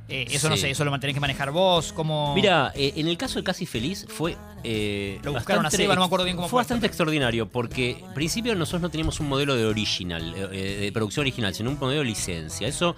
Eh, 0.08 0.26
eso 0.30 0.48
no 0.50 0.56
sé, 0.56 0.70
eso 0.70 0.84
lo 0.84 0.98
tenés 0.98 1.14
que 1.14 1.20
manejar 1.20 1.50
vos. 1.52 1.92
¿Cómo... 1.92 2.34
Mira, 2.34 2.72
eh, 2.74 2.92
en 2.96 3.06
el 3.06 3.16
caso 3.16 3.38
de 3.38 3.44
Casi 3.44 3.64
Feliz 3.64 4.06
fue. 4.08 4.36
eh, 4.64 5.20
Lo 5.22 5.32
buscaron 5.32 5.64
a 5.64 5.70
Seba, 5.70 5.94
no 5.94 6.00
me 6.00 6.06
acuerdo 6.06 6.24
bien 6.24 6.36
cómo 6.36 6.48
Fue 6.48 6.50
fue. 6.56 6.60
bastante 6.62 6.86
extraordinario 6.88 7.48
porque, 7.48 7.92
en 8.04 8.12
principio, 8.14 8.54
nosotros 8.56 8.82
no 8.82 8.88
teníamos 8.90 9.20
un 9.20 9.28
modelo 9.28 9.54
de 9.54 9.64
original, 9.66 10.32
de 10.50 10.90
producción 10.92 11.22
original, 11.22 11.54
sino 11.54 11.70
un 11.70 11.78
modelo 11.78 12.00
de 12.00 12.06
licencia. 12.06 12.66
Eso 12.66 12.96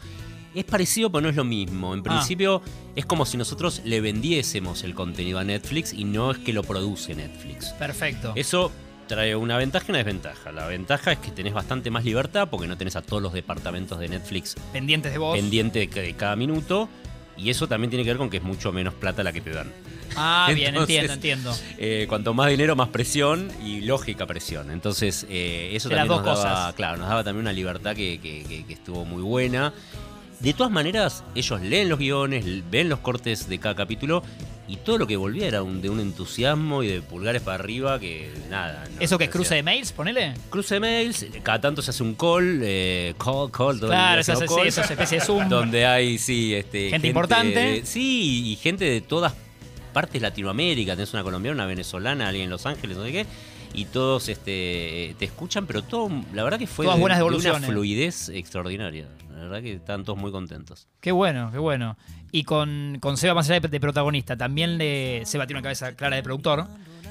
es 0.60 0.64
parecido, 0.64 1.10
pero 1.10 1.22
no 1.22 1.28
es 1.28 1.36
lo 1.36 1.44
mismo. 1.44 1.94
En 1.94 2.00
Ah. 2.00 2.02
principio, 2.02 2.62
es 2.96 3.06
como 3.06 3.24
si 3.26 3.36
nosotros 3.36 3.82
le 3.84 4.00
vendiésemos 4.00 4.82
el 4.84 4.94
contenido 4.94 5.38
a 5.38 5.44
Netflix 5.44 5.92
y 5.92 6.04
no 6.04 6.30
es 6.30 6.38
que 6.38 6.52
lo 6.52 6.62
produce 6.62 7.14
Netflix. 7.14 7.70
Perfecto. 7.70 8.32
Eso 8.36 8.70
trae 9.08 9.34
una 9.36 9.56
ventaja 9.58 9.86
y 9.88 9.90
una 9.90 9.98
desventaja. 9.98 10.52
La 10.52 10.66
ventaja 10.66 11.12
es 11.12 11.18
que 11.18 11.30
tenés 11.30 11.52
bastante 11.52 11.90
más 11.90 12.04
libertad 12.04 12.48
porque 12.50 12.66
no 12.66 12.76
tenés 12.78 12.96
a 12.96 13.02
todos 13.02 13.22
los 13.22 13.32
departamentos 13.32 13.98
de 13.98 14.08
Netflix 14.08 14.54
Pendientes 14.72 15.12
de 15.12 15.18
vos. 15.18 15.36
pendiente 15.36 15.80
de 15.80 15.88
ca- 15.88 16.00
de 16.00 16.14
cada 16.14 16.36
minuto. 16.36 16.88
Y 17.36 17.48
eso 17.50 17.66
también 17.66 17.88
tiene 17.90 18.04
que 18.04 18.10
ver 18.10 18.18
con 18.18 18.28
que 18.28 18.36
es 18.36 18.42
mucho 18.42 18.72
menos 18.72 18.92
plata 18.94 19.22
la 19.22 19.32
que 19.32 19.40
te 19.40 19.50
dan. 19.50 19.72
ah, 20.16 20.50
bien, 20.54 20.76
entiendo, 20.76 21.14
entiendo. 21.14 21.56
Eh, 21.78 22.04
cuanto 22.06 22.34
más 22.34 22.50
dinero, 22.50 22.76
más 22.76 22.88
presión 22.90 23.50
y 23.64 23.80
lógica 23.80 24.26
presión. 24.26 24.70
Entonces, 24.70 25.26
eh, 25.30 25.70
eso 25.72 25.88
De 25.88 25.94
las 25.96 26.06
también 26.06 26.22
dos 26.24 26.26
nos 26.36 26.44
daba, 26.44 26.56
cosas. 26.60 26.74
claro, 26.74 26.98
nos 26.98 27.08
daba 27.08 27.24
también 27.24 27.40
una 27.42 27.52
libertad 27.54 27.96
que, 27.96 28.20
que- 28.20 28.44
que- 28.46 28.64
que 28.66 28.72
estuvo 28.74 29.06
muy 29.06 29.22
buena. 29.22 29.72
De 30.42 30.52
todas 30.54 30.72
maneras, 30.72 31.22
ellos 31.34 31.60
leen 31.60 31.88
los 31.88 31.98
guiones, 31.98 32.44
ven 32.70 32.88
los 32.88 32.98
cortes 32.98 33.48
de 33.48 33.58
cada 33.58 33.76
capítulo 33.76 34.22
y 34.66 34.76
todo 34.76 34.98
lo 34.98 35.06
que 35.06 35.16
volvía 35.16 35.46
era 35.46 35.62
un- 35.62 35.80
de 35.80 35.88
un 35.88 36.00
entusiasmo 36.00 36.82
y 36.82 36.88
de 36.88 37.00
pulgares 37.02 37.42
para 37.42 37.56
arriba 37.62 38.00
que 38.00 38.32
nada. 38.50 38.84
no- 38.92 39.00
¿Eso 39.00 39.18
que 39.18 39.24
es 39.24 39.30
cruce 39.30 39.54
de 39.54 39.62
mails, 39.62 39.92
ponele? 39.92 40.34
Cruce 40.50 40.74
de 40.74 40.80
mails, 40.80 41.26
cada 41.44 41.60
tanto 41.60 41.80
se 41.80 41.90
hace 41.90 42.02
un 42.02 42.14
call, 42.14 42.60
eh, 42.64 43.14
call, 43.18 43.50
call, 43.52 43.76
todo 43.78 43.86
el 43.86 43.92
Claro, 43.92 44.20
eso, 44.20 44.34
sí, 44.34 44.46
call, 44.46 44.66
eso 44.66 44.80
es 44.80 44.90
especie 44.90 45.20
de 45.20 45.24
Zoom. 45.24 45.48
donde 45.48 45.86
hay, 45.86 46.18
sí, 46.18 46.54
este, 46.54 46.90
Gente 46.90 47.06
importante. 47.06 47.58
de- 47.60 47.86
sí, 47.86 48.50
y 48.52 48.56
gente 48.56 48.84
de 48.84 49.00
todas 49.00 49.34
partes 49.92 50.14
de 50.14 50.20
Latinoamérica. 50.20 50.96
Tenés 50.96 51.12
una 51.12 51.22
colombiana, 51.22 51.54
una 51.54 51.66
venezolana, 51.66 52.26
alguien 52.28 52.44
en 52.44 52.50
Los 52.50 52.66
Ángeles, 52.66 52.96
no 52.96 53.04
sé 53.04 53.12
qué. 53.12 53.26
Y 53.74 53.86
todos 53.86 54.28
este, 54.28 55.14
te 55.18 55.24
escuchan, 55.24 55.66
pero 55.66 55.82
todo, 55.82 56.10
la 56.34 56.42
verdad 56.44 56.58
que 56.58 56.66
fue 56.66 56.84
Todas 56.84 56.98
de, 56.98 57.00
buenas 57.00 57.18
de 57.18 57.24
una 57.24 57.60
fluidez 57.60 58.28
extraordinaria. 58.28 59.06
La 59.42 59.48
verdad 59.48 59.62
que 59.62 59.72
estaban 59.74 60.04
todos 60.04 60.18
muy 60.18 60.30
contentos. 60.30 60.86
Qué 61.00 61.10
bueno, 61.12 61.50
qué 61.50 61.58
bueno. 61.58 61.96
Y 62.30 62.44
con, 62.44 62.98
con 63.00 63.16
Seba 63.16 63.34
más 63.34 63.50
allá 63.50 63.58
de, 63.60 63.68
de 63.68 63.80
protagonista, 63.80 64.36
también 64.36 64.78
le, 64.78 65.22
Seba 65.26 65.46
tiene 65.46 65.58
una 65.58 65.64
cabeza 65.64 65.94
clara 65.96 66.14
de 66.16 66.22
productor. 66.22 66.66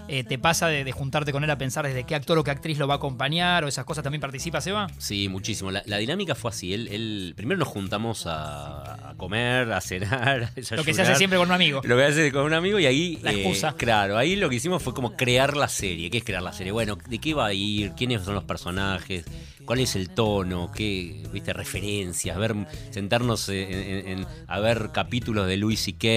eh, 0.08 0.24
¿te 0.24 0.40
pasa 0.40 0.68
de, 0.68 0.84
de 0.84 0.92
juntarte 0.92 1.32
con 1.32 1.44
él 1.44 1.50
a 1.50 1.58
pensar 1.58 1.86
desde 1.86 2.06
qué 2.06 2.16
actor 2.16 2.38
o 2.38 2.44
qué 2.44 2.52
actriz 2.52 2.78
lo 2.80 2.88
va 2.88 2.96
a 2.96 2.98
acompañar 2.98 3.64
o 3.64 3.68
esas 3.68 3.86
cosas 3.86 4.04
también 4.04 4.20
participa, 4.22 4.60
Seba? 4.62 4.88
Sí, 4.98 5.30
muchísimo. 5.30 5.72
La, 5.72 5.84
la 5.86 5.98
dinámica 5.98 6.34
fue 6.36 6.50
así. 6.52 6.74
Él, 6.74 6.88
él- 6.90 7.34
primero 7.36 7.60
nos 7.60 7.68
juntamos 7.68 8.26
a, 8.26 9.10
a 9.12 9.14
comer, 9.16 9.72
a 9.74 9.80
cenar, 9.82 10.44
a 10.72 10.76
Lo 10.76 10.84
que 10.84 10.94
se 10.94 11.02
hace 11.04 11.16
siempre 11.16 11.38
con 11.38 11.50
un 11.50 11.54
amigo. 11.54 11.82
Lo 11.84 11.96
que 11.98 12.04
hace 12.06 12.32
con 12.32 12.46
un 12.46 12.54
amigo 12.54 12.80
y 12.80 12.86
ahí. 12.88 13.20
La 13.22 13.32
eh, 13.32 13.36
excusa. 13.42 13.74
claro, 13.74 14.18
ahí 14.18 14.36
lo 14.38 14.50
que 14.50 14.56
hicimos 14.56 14.82
fue 14.82 14.94
como 14.94 15.16
crear 15.18 15.56
la 15.58 15.68
serie. 15.68 16.10
¿Qué 16.10 16.18
es 16.20 16.24
crear 16.24 16.42
la 16.42 16.54
serie? 16.54 16.72
Bueno, 16.72 16.98
¿de 17.08 17.20
qué 17.20 17.34
va 17.36 17.48
a 17.48 17.54
ir? 17.54 17.92
¿Quiénes 17.92 18.24
son 18.24 18.34
los 18.36 18.44
personajes? 18.46 19.26
¿Cuál 19.66 19.80
es 19.80 19.96
el 19.96 20.10
tono? 20.10 20.72
¿Qué, 20.76 21.24
viste, 21.32 21.54
referencias? 21.54 22.38
Ver, 22.38 22.56
sentarnos 22.90 23.48
en- 23.50 23.72
en- 23.72 24.08
en- 24.08 24.28
a 24.48 24.60
ver 24.60 24.90
capítulos 24.94 25.48
de 25.48 25.58
Louis 25.58 25.80
C.K. 25.80 26.08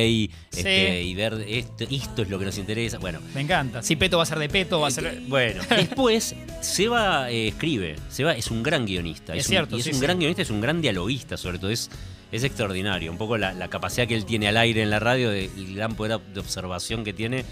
este, 0.56 1.02
y 1.02 1.14
ver 1.14 1.44
esto, 1.48 1.84
esto 1.90 2.22
es 2.22 2.28
lo 2.30 2.38
que 2.38 2.46
nos 2.46 2.58
interesa. 2.58 2.98
Bueno, 2.98 3.20
Me 3.34 3.42
encanta. 3.42 3.82
Si 3.82 3.96
Peto 3.96 4.16
va 4.16 4.22
a 4.24 4.26
ser 4.26 4.38
de 4.38 4.48
Peto, 4.48 4.80
va 4.80 4.88
a 4.88 4.90
ser. 4.90 5.20
bueno, 5.28 5.62
después 5.70 6.34
Seba 6.60 7.30
eh, 7.30 7.48
escribe. 7.48 7.96
Seba 8.10 8.32
es 8.34 8.50
un 8.50 8.62
gran 8.62 8.86
guionista. 8.86 9.34
Es 9.34 9.46
un- 9.46 9.50
cierto, 9.50 9.76
y 9.76 9.80
es 9.80 9.84
sí, 9.84 9.90
un 9.90 9.96
sí. 9.96 10.02
gran 10.02 10.18
guionista, 10.18 10.42
es 10.42 10.50
un 10.50 10.60
gran 10.60 10.80
dialoguista, 10.80 11.36
sobre 11.36 11.58
todo. 11.58 11.70
Es, 11.70 11.90
es 12.32 12.42
extraordinario. 12.42 13.12
Un 13.12 13.18
poco 13.18 13.36
la, 13.38 13.52
la 13.52 13.68
capacidad 13.68 14.08
que 14.08 14.16
él 14.16 14.24
tiene 14.24 14.48
al 14.48 14.56
aire 14.56 14.82
en 14.82 14.90
la 14.90 14.98
radio, 14.98 15.30
de- 15.30 15.44
el 15.56 15.76
gran 15.76 15.94
poder 15.94 16.18
de 16.32 16.40
observación 16.40 17.04
que 17.04 17.12
tiene, 17.12 17.44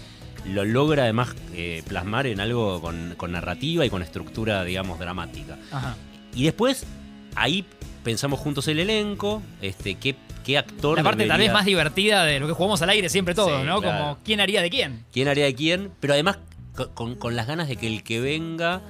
lo 0.45 0.65
logra 0.65 1.03
además 1.03 1.35
eh, 1.53 1.83
plasmar 1.87 2.27
en 2.27 2.39
algo 2.39 2.81
con, 2.81 3.13
con 3.17 3.31
narrativa 3.31 3.85
y 3.85 3.89
con 3.89 4.01
estructura, 4.01 4.63
digamos, 4.63 4.99
dramática. 4.99 5.57
Ajá. 5.71 5.95
Y 6.35 6.43
después, 6.43 6.85
ahí 7.35 7.65
pensamos 8.03 8.39
juntos 8.39 8.67
el 8.67 8.79
elenco, 8.79 9.41
este, 9.61 9.95
qué, 9.95 10.15
qué 10.43 10.57
actor. 10.57 10.97
La 10.97 11.03
parte 11.03 11.25
tal 11.25 11.39
vez 11.39 11.53
más 11.53 11.65
divertida 11.65 12.23
de 12.25 12.39
lo 12.39 12.47
que 12.47 12.53
jugamos 12.53 12.81
al 12.81 12.89
aire 12.89 13.07
siempre 13.09 13.33
todos, 13.33 13.61
Sí, 13.61 13.65
¿no? 13.67 13.79
claro. 13.81 14.03
Como 14.03 14.17
quién 14.23 14.41
haría 14.41 14.61
de 14.61 14.69
quién. 14.69 15.05
quién 15.13 15.27
haría 15.27 15.45
de 15.45 15.55
quién, 15.55 15.91
pero 15.99 16.13
además 16.13 16.39
co- 16.75 16.89
con, 16.93 17.15
con 17.15 17.35
las 17.35 17.47
ganas 17.47 17.67
de 17.69 17.77
que 17.77 17.87
el 17.87 18.03
que 18.03 18.19
venga 18.19 18.81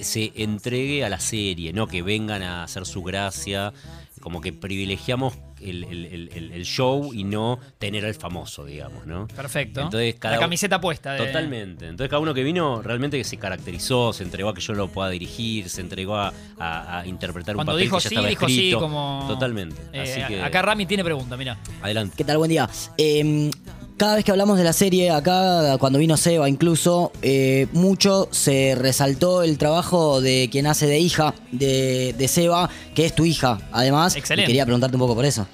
se 0.00 0.32
entregue 0.36 1.04
a 1.04 1.08
la 1.08 1.18
serie, 1.18 1.72
no 1.72 1.86
que 1.86 2.02
vengan 2.02 2.42
a 2.42 2.62
hacer 2.64 2.84
su 2.86 3.02
gracia, 3.02 3.72
como 4.20 4.40
que 4.40 4.52
privilegiamos 4.52 5.34
el, 5.62 5.84
el- 5.84 6.04
el- 6.06 6.30
el- 6.34 6.52
el 6.52 6.64
show 6.64 7.12
y 7.12 7.24
no 7.24 7.58
tener 7.78 8.04
al 8.04 8.14
famoso, 8.14 8.64
digamos, 8.64 9.06
¿no? 9.06 9.26
Perfecto. 9.28 9.80
Entonces, 9.82 10.14
cada 10.18 10.34
la 10.36 10.40
camiseta 10.40 10.80
puesta. 10.80 11.12
de- 11.14 11.26
Totalmente. 11.26 11.86
Entonces 11.88 12.08
cada 12.10 12.20
uno 12.20 12.34
que 12.34 12.42
vino 12.42 12.82
realmente 12.82 13.16
que 13.18 13.24
se 13.24 13.36
caracterizó, 13.36 14.12
se 14.12 14.22
entregó 14.24 14.50
a 14.50 14.54
que 14.54 14.60
yo 14.60 14.72
lo 14.74 14.88
pueda 14.88 15.10
dirigir, 15.10 15.68
se 15.68 15.80
entregó 15.80 16.16
a, 16.16 16.32
a- 16.58 17.00
a 17.00 17.06
interpretar 17.06 17.54
Cuando 17.54 17.72
un 17.72 17.76
papel 17.76 17.84
dijo 17.86 17.96
que 17.98 18.02
ya 18.04 18.08
sí, 18.08 18.14
estaba 18.14 18.28
dijo 18.28 18.46
escrito. 18.46 18.76
sí, 18.78 18.80
como. 18.80 19.24
Totalmente. 19.28 19.80
Eh, 19.92 20.00
Así 20.00 20.20
que 20.34 20.42
Acá 20.42 20.62
Rami 20.62 20.86
tiene 20.86 21.04
pregunta, 21.04 21.36
mira. 21.36 21.58
adelante. 21.82 22.14
¿Qué 22.16 22.24
tal? 22.24 22.38
Buen 22.38 22.50
día. 22.50 22.68
Eh, 22.96 23.50
cada 23.98 24.14
vez 24.16 24.24
que 24.24 24.30
hablamos 24.30 24.56
de 24.56 24.64
la 24.64 24.72
serie, 24.72 25.10
acá 25.10 25.76
cuando 25.78 25.98
vino 25.98 26.16
Seba 26.16 26.48
incluso, 26.48 27.12
eh, 27.22 27.66
mucho 27.72 28.28
se 28.30 28.74
resaltó 28.78 29.42
el 29.42 29.58
trabajo 29.58 30.20
de 30.20 30.48
quien 30.50 30.66
hace 30.66 30.86
de 30.86 30.98
hija 30.98 31.34
de, 31.52 32.14
de 32.16 32.28
Seba, 32.28 32.70
que 32.94 33.04
es 33.04 33.14
tu 33.14 33.24
hija, 33.26 33.58
además. 33.72 34.16
y 34.16 34.20
Excelente. 34.20 34.46
quería 34.46 34.64
preguntarte 34.64 34.96
un 34.96 35.00
poco 35.00 35.14
por 35.14 35.24
eso. 35.24 35.46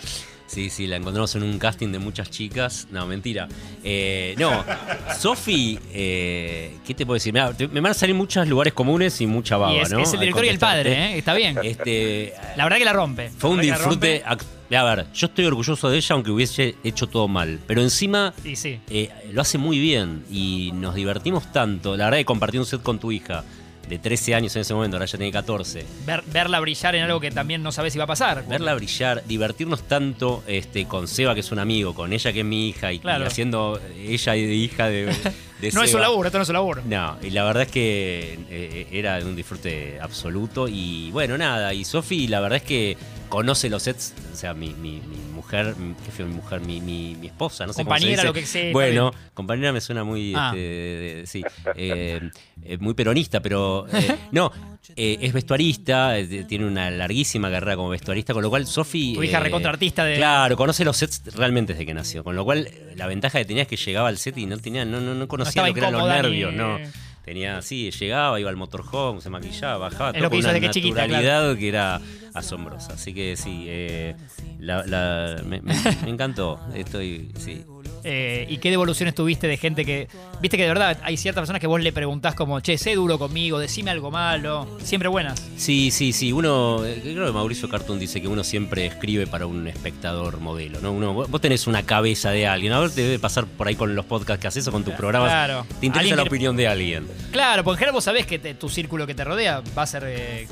Sí, 0.47 0.71
sí, 0.71 0.87
la 0.87 0.97
encontramos 0.97 1.35
en 1.35 1.43
un 1.43 1.59
casting 1.59 1.89
de 1.91 1.99
muchas 1.99 2.31
chicas. 2.31 2.87
No, 2.93 3.07
mentira. 3.07 3.49
Eh, 3.83 4.37
no, 4.39 4.63
Sofi, 5.19 5.79
eh, 5.93 6.77
¿qué 6.87 6.95
te 6.95 7.05
puedo 7.05 7.15
decir? 7.15 7.33
Mirá, 7.33 7.53
te- 7.53 7.67
me 7.67 7.81
van 7.81 7.91
a 7.91 7.95
salir 7.95 8.15
muchos 8.15 8.47
lugares 8.47 8.73
comunes 8.73 9.21
y 9.21 9.27
mucha 9.27 9.57
baba, 9.57 9.73
y 9.75 9.79
es, 9.81 9.91
¿no? 9.91 9.99
es 10.01 10.11
el 10.11 10.15
Al 10.17 10.21
director 10.21 10.45
y 10.45 10.49
el 10.51 10.59
contestarte. 10.59 10.91
padre, 10.91 11.15
¿eh? 11.15 11.19
Está 11.19 11.35
bien. 11.35 11.59
Este, 11.63 12.35
La 12.57 12.65
verdad 12.65 12.79
que 12.79 12.85
la 12.85 12.93
rompe. 12.93 13.31
fue 13.37 13.51
un 13.51 13.57
La 13.57 13.63
verdad 13.63 13.77
que 13.77 13.83
la 13.83 13.89
disfrute. 13.89 14.23
rompe. 14.29 14.45
ac- 14.45 14.47
A 14.77 14.83
ver, 14.85 15.07
yo 15.15 15.27
estoy 15.27 15.45
orgulloso 15.47 15.89
de 15.91 15.97
ella, 15.99 16.15
aunque 16.15 16.31
hubiese 16.31 16.75
hecho 16.85 17.07
todo 17.07 17.29
mal. 17.29 17.61
Pero 17.67 17.83
encima 17.83 18.33
sí. 18.55 18.81
eh, 18.91 19.11
lo 19.33 19.41
hace 19.43 19.59
muy 19.59 19.79
bien 19.79 20.25
y 20.31 20.71
nos 20.75 20.95
divertimos 20.95 21.51
tanto. 21.53 21.97
La 21.97 22.05
verdad 22.07 22.19
que 22.19 22.25
compartir 22.25 22.61
un 22.61 22.67
set 22.67 22.83
con 22.83 22.99
tu 22.99 23.13
hija 23.13 23.45
de 23.89 23.99
13 23.99 24.35
años 24.35 24.57
en 24.57 24.63
ese 24.63 24.73
momento, 24.73 24.97
ahora 24.97 25.05
ya 25.05 25.19
tiene 25.19 25.31
14. 25.31 25.85
Ver- 26.07 26.25
verla 26.33 26.59
brillar 26.61 26.95
en 26.95 27.03
algo 27.05 27.21
que 27.21 27.31
también 27.31 27.63
no 27.63 27.71
sabes 27.71 27.93
si 27.93 27.99
va 27.99 28.05
a 28.05 28.09
pasar. 28.09 28.47
Verla 28.49 28.75
brillar, 28.75 29.23
divertirnos 29.27 29.83
tanto 29.87 30.43
este, 30.47 30.87
con 30.87 31.07
Seba, 31.07 31.35
que 31.35 31.41
es 31.41 31.53
un 31.53 31.59
amigo, 31.59 31.95
con 31.95 32.11
ella, 32.15 32.33
que 32.33 32.39
es 32.41 32.47
mi 32.47 32.71
hija, 32.71 32.93
y, 32.93 32.97
y 32.97 32.99
Claro. 33.01 33.27
haciendo 33.27 33.79
ella 33.99 34.33
de 34.33 34.55
hija 34.55 34.87
de, 34.89 35.05
de 35.61 35.71
No 35.73 35.83
es 35.83 35.89
un 35.89 35.89
Seba. 35.89 36.01
laburo, 36.01 36.29
esto 36.29 36.39
no 36.39 36.43
es 36.45 36.49
un 36.49 36.55
laburo. 36.55 36.81
No, 36.87 37.19
y 37.23 37.29
la 37.29 37.45
verdad 37.45 37.65
es 37.65 37.71
que 37.71 38.39
eh, 38.49 38.89
era 38.91 39.19
de 39.19 39.27
un 39.27 39.37
disfrute 39.37 39.99
absoluto. 40.01 40.67
Y 40.67 41.11
bueno, 41.11 41.37
nada, 41.37 41.75
y 41.75 41.85
Sofi, 41.85 42.27
la 42.27 42.41
verdad 42.41 42.57
es 42.57 42.63
que 42.63 42.97
conoce 43.35 43.69
los 43.69 43.83
sets, 43.83 44.15
o 44.33 44.37
sea, 44.37 44.55
mi, 44.55 44.69
mi- 44.75 45.01
mi 45.01 45.17
mujer, 45.35 45.75
¿qué 46.05 46.13
fue 46.13 46.25
mi 46.25 46.35
mujer? 46.35 46.61
Mi, 46.61 46.81
mi- 46.81 47.17
mi 47.17 47.27
esposa, 47.27 47.67
no 47.67 47.73
sé 47.73 47.79
cómo 47.85 47.97
se 47.97 48.01
Compañera, 48.01 48.23
dice. 48.23 48.27
lo 48.27 48.33
que 48.33 48.47
sea, 48.47 48.73
Bueno, 48.73 49.13
compañera 49.35 49.73
me 49.73 49.81
suena 49.81 50.05
muy, 50.05 50.33
Ah. 50.37 50.53
este, 50.55 51.25
sí, 51.27 51.43
eh, 51.75 52.31
eh, 52.65 52.79
muy 52.79 52.95
peronista, 52.95 53.41
pero 53.41 53.87
eh, 53.93 54.17
no, 54.31 54.53
eh, 54.95 55.19
es 55.21 55.33
vestuarista, 55.33 56.15
tiene 56.47 56.65
una 56.65 56.91
larguísima 56.93 57.51
carrera 57.51 57.75
como 57.75 57.89
vestuarista, 57.89 58.33
con 58.35 58.43
lo 58.45 58.51
cual 58.51 58.69
Sofi... 58.69 59.15
Tu 59.15 59.25
hija 59.25 59.41
recontraartista 59.41 60.05
de- 60.05 60.15
Claro, 60.17 60.57
conoce 60.57 60.85
los 60.85 60.97
sets 60.97 61.21
realmente 61.35 61.73
desde 61.73 61.85
que 61.87 61.95
nació, 61.95 62.23
con 62.23 62.37
lo 62.37 62.45
cual 62.45 62.69
la 62.95 63.09
ventaja 63.09 63.39
que 63.41 63.45
tenía 63.47 63.63
es 63.65 63.69
que 63.69 63.77
llegaba 63.77 64.09
al 64.11 64.19
set 64.19 64.39
y 64.39 64.47
no 64.47 64.57
tenía, 64.59 64.85
no, 64.85 65.01
no, 65.01 65.15
no 65.15 65.27
conocía 65.27 65.67
lo 65.67 65.75
que 65.75 65.81
eran 65.81 65.93
los 65.93 66.03
ni- 66.03 66.09
nervios, 66.09 66.53
no. 66.55 66.79
Tenía, 67.25 67.63
sí, 67.63 67.91
llegaba, 67.91 68.39
iba 68.39 68.51
al 68.51 68.57
motorhome, 68.57 69.23
se 69.23 69.31
maquillaba, 69.31 69.79
bajaba, 69.79 70.11
Es 70.11 70.17
todo 70.17 70.25
lo 70.25 70.29
que 70.29 70.35
con 70.35 70.39
hizo 70.41 70.49
una 70.49 70.53
desde 70.53 70.67
que 70.67 70.73
chiquita, 70.75 71.01
naturalidad 71.07 71.57
que 71.57 71.69
era 71.69 72.01
asombrosa. 72.35 72.95
Así 72.95 73.15
que 73.15 73.37
sí, 73.37 73.65
eh, 73.69 74.15
la- 74.59 74.85
la- 74.87 75.43
me, 75.45 75.61
me- 75.63 75.75
me 76.03 76.11
encantó. 76.11 76.61
Estoy, 76.75 77.31
sí. 77.39 77.65
Eh, 78.07 78.47
¿Y 78.51 78.59
qué 78.59 78.71
devoluciones 78.71 79.15
tuviste 79.15 79.47
de 79.47 79.57
gente 79.57 79.85
que. 79.87 80.09
Viste 80.43 80.57
que 80.59 80.65
de 80.65 80.69
verdad 80.69 80.99
hay 81.03 81.17
ciertas 81.17 81.41
personas 81.41 81.61
que 81.61 81.67
vos 81.67 81.81
le 81.83 81.91
preguntás 81.93 82.35
como, 82.35 82.61
che, 82.61 82.77
sé 82.77 82.95
duro 82.95 83.19
conmigo, 83.19 83.59
decime 83.59 83.91
algo 83.91 84.11
malo. 84.11 84.69
Siempre 84.83 85.09
buenas. 85.09 85.43
Sí, 85.57 85.91
sí, 85.91 86.13
sí. 86.13 86.31
Uno, 86.33 86.85
eh, 86.85 87.01
creo 87.03 87.25
que 87.27 87.33
Mauricio 87.33 87.69
Cartún 87.71 87.99
dice 87.99 88.21
que 88.21 88.29
uno 88.29 88.45
siempre 88.45 88.85
escribe 88.87 89.27
para 89.27 89.47
un 89.47 89.67
espectador 89.69 90.39
modelo, 90.41 90.81
¿no? 90.83 90.93
Uno, 90.93 91.15
vos 91.15 91.41
tenés 91.41 91.67
una 91.67 91.83
cabeza 91.85 92.31
de 92.31 92.47
alguien. 92.47 92.75
A 92.75 92.81
ver, 92.81 92.91
te 92.91 93.03
debe 93.03 93.19
pasar 93.19 93.47
por 93.47 93.69
ahí 93.69 93.75
con 93.75 93.95
los 93.95 94.05
podcasts 94.05 94.41
que 94.41 94.49
haces 94.49 94.67
o 94.69 94.73
con 94.73 94.85
tus 94.85 94.93
programas. 94.95 95.31
Claro. 95.31 95.67
Te 95.81 95.87
interesa 95.87 96.17
la 96.17 96.23
opinión 96.25 96.57
de 96.57 96.69
alguien. 96.69 97.07
Claro, 97.33 97.65
porque 97.65 97.77
en 97.77 97.79
general 97.79 97.95
vos 97.95 98.05
sabés 98.05 98.27
que 98.27 98.39
te- 98.39 98.55
tu 98.55 98.69
círculo 98.69 99.07
que 99.07 99.15
te 99.15 99.25
rodea 99.25 99.63
va 99.77 99.83
a 99.83 99.87
ser 99.87 100.05
eh, 100.07 100.47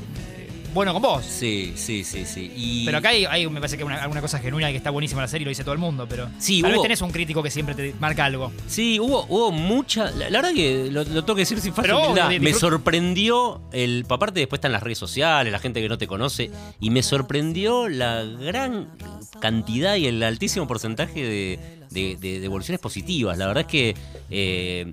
bueno 0.73 0.93
con 0.93 1.01
vos. 1.01 1.23
Sí, 1.25 1.73
sí, 1.75 2.03
sí, 2.03 2.25
sí. 2.25 2.51
Y 2.55 2.85
Pero 2.85 2.97
acá 2.97 3.09
hay, 3.09 3.25
hay, 3.25 3.47
me 3.49 3.59
parece 3.59 3.77
que 3.77 3.83
una, 3.83 4.01
alguna 4.01 4.21
cosa 4.21 4.39
genuina 4.39 4.69
que 4.71 4.77
está 4.77 4.89
buenísima 4.89 5.21
en 5.21 5.23
la 5.23 5.27
serie 5.27 5.43
y 5.43 5.45
lo 5.45 5.49
dice 5.49 5.63
todo 5.63 5.73
el 5.73 5.79
mundo, 5.79 6.05
pero 6.09 6.29
Sí, 6.39 6.61
tal 6.61 6.71
vez 6.71 6.77
hubo- 6.77 6.83
tenés 6.83 7.01
un 7.01 7.11
crítico 7.11 7.41
que 7.43 7.49
siempre 7.51 7.75
te 7.75 7.93
marca 7.99 8.25
algo. 8.25 8.51
Sí, 8.67 8.99
hubo, 8.99 9.25
hubo 9.29 9.51
mucha. 9.51 10.11
La, 10.11 10.29
la 10.29 10.41
verdad 10.41 10.53
que 10.53 10.89
lo, 10.91 11.03
lo 11.03 11.23
tengo 11.23 11.35
que 11.35 11.41
decir 11.41 11.59
sin 11.61 11.73
falsa 11.73 11.95
obvio, 11.95 12.41
Me 12.41 12.53
sorprendió 12.53 13.61
el. 13.71 14.05
Aparte, 14.09 14.39
después 14.41 14.57
están 14.59 14.71
las 14.71 14.83
redes 14.83 14.97
sociales, 14.97 15.51
la 15.51 15.59
gente 15.59 15.81
que 15.81 15.89
no 15.89 15.97
te 15.97 16.07
conoce. 16.07 16.51
Y 16.79 16.89
me 16.89 17.01
sorprendió 17.03 17.87
la 17.89 18.23
gran 18.23 18.89
cantidad 19.39 19.95
y 19.95 20.07
el 20.07 20.21
altísimo 20.23 20.67
porcentaje 20.67 21.23
de, 21.23 21.59
de, 21.89 22.17
de 22.17 22.39
devoluciones 22.39 22.79
positivas. 22.79 23.37
La 23.37 23.47
verdad 23.47 23.61
es 23.61 23.67
que. 23.67 23.95
eh, 24.29 24.91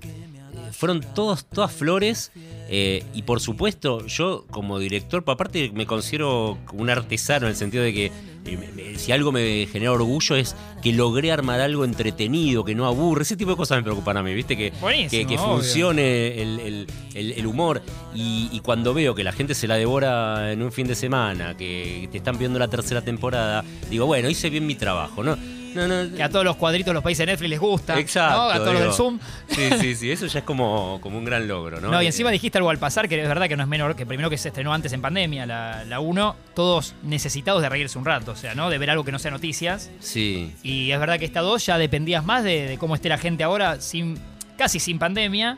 fueron 0.71 1.01
todos, 1.13 1.45
todas 1.45 1.71
flores. 1.71 2.31
eh, 2.73 3.03
y 3.13 3.23
por 3.23 3.39
supuesto, 3.41 4.05
yo 4.07 4.45
como 4.49 4.79
director, 4.79 5.23
pa- 5.23 5.33
aparte 5.33 5.71
me 5.73 5.85
considero 5.85 6.57
un 6.73 6.89
artesano 6.89 7.47
en 7.47 7.51
el 7.51 7.55
sentido 7.57 7.83
de 7.83 7.93
que 7.93 8.11
eh, 8.45 8.93
si 8.97 9.11
algo 9.11 9.31
me 9.31 9.67
genera 9.71 9.91
orgullo 9.91 10.35
es 10.35 10.55
que 10.81 10.93
logré 10.93 11.31
armar 11.31 11.59
algo 11.59 11.83
entretenido, 11.85 12.63
que 12.63 12.73
no 12.73 12.85
aburre. 12.87 13.23
Ese 13.23 13.35
tipo 13.35 13.51
de 13.51 13.57
cosas 13.57 13.77
me 13.77 13.83
preocupan 13.83 14.17
a 14.17 14.23
mí, 14.23 14.33
¿viste? 14.33 14.55
Que, 14.57 14.71
que, 15.09 15.25
funcione 15.37 16.41
el, 16.41 16.59
el- 16.59 16.87
el- 17.13 17.31
el 17.33 17.45
humor. 17.45 17.81
Y, 18.15 18.49
y 18.51 18.59
cuando 18.61 18.93
veo 18.93 19.13
que 19.15 19.23
la 19.23 19.31
gente 19.33 19.53
se 19.53 19.67
la 19.67 19.75
devora 19.75 20.51
en 20.53 20.61
un 20.63 20.71
fin 20.71 20.87
de 20.87 20.95
semana, 20.95 21.55
que 21.57 22.07
te 22.11 22.17
están 22.17 22.37
viendo 22.39 22.57
la 22.57 22.67
tercera 22.69 23.01
temporada, 23.01 23.63
digo, 23.89 24.05
bueno, 24.05 24.29
hice 24.29 24.49
bien 24.49 24.65
mi 24.65 24.75
trabajo, 24.75 25.23
¿no? 25.23 25.37
No, 25.75 25.87
no, 25.87 26.15
Que 26.15 26.23
a 26.23 26.29
todos 26.29 26.43
los 26.45 26.55
cuadritos 26.55 26.93
los 26.93 27.03
países 27.03 27.25
de 27.25 27.31
Netflix 27.31 27.49
les 27.49 27.59
gusta. 27.59 27.99
Exacto. 27.99 28.37
¿no? 28.37 28.49
A 28.49 28.57
todos 28.57 28.73
los 28.73 28.81
del 28.83 28.93
Zoom. 28.93 29.19
Sí, 29.47 29.69
sí, 29.79 29.95
sí, 29.95 30.11
eso 30.11 30.25
ya 30.27 30.39
es 30.39 30.45
como, 30.45 30.99
como 31.01 31.17
un 31.17 31.25
gran 31.25 31.47
logro, 31.47 31.79
¿no? 31.79 31.89
No, 31.89 32.01
y 32.01 32.05
Eh, 32.05 32.07
encima 32.07 32.29
dijiste 32.31 32.57
algo 32.57 32.69
al 32.69 32.77
pasar, 32.77 33.07
que 33.07 33.21
es 33.21 33.27
verdad 33.27 33.47
que 33.47 33.55
no 33.55 33.63
es 33.63 33.69
menor, 33.69 33.95
que 33.95 34.05
primero 34.05 34.29
que 34.29 34.37
se 34.37 34.49
estrenó 34.49 34.73
antes 34.73 34.91
en 34.93 35.01
pandemia, 35.01 35.45
la, 35.45 35.83
la 35.85 35.99
1, 35.99 36.35
todos 36.53 36.93
necesitados 37.03 37.61
de 37.61 37.69
reírse 37.69 37.97
un 37.97 38.05
rato, 38.05 38.31
o 38.31 38.35
sea, 38.35 38.55
¿no? 38.55 38.69
De 38.69 38.77
ver 38.77 38.89
algo 38.89 39.03
que 39.03 39.11
no 39.11 39.19
sea 39.19 39.31
noticias. 39.31 39.89
Sí, 39.99 40.53
Y 40.63 40.91
es 40.91 40.99
verdad 40.99 41.19
que 41.19 41.25
esta 41.25 41.41
2 41.41 41.65
ya 41.65 41.77
dependías 41.77 42.25
más 42.25 42.43
de, 42.43 42.67
de 42.67 42.77
cómo 42.77 42.95
esté 42.95 43.09
la 43.09 43.17
gente 43.17 43.43
ahora, 43.43 43.79
sin 43.81 44.17
casi 44.57 44.79
sin 44.79 44.99
pandemia. 44.99 45.57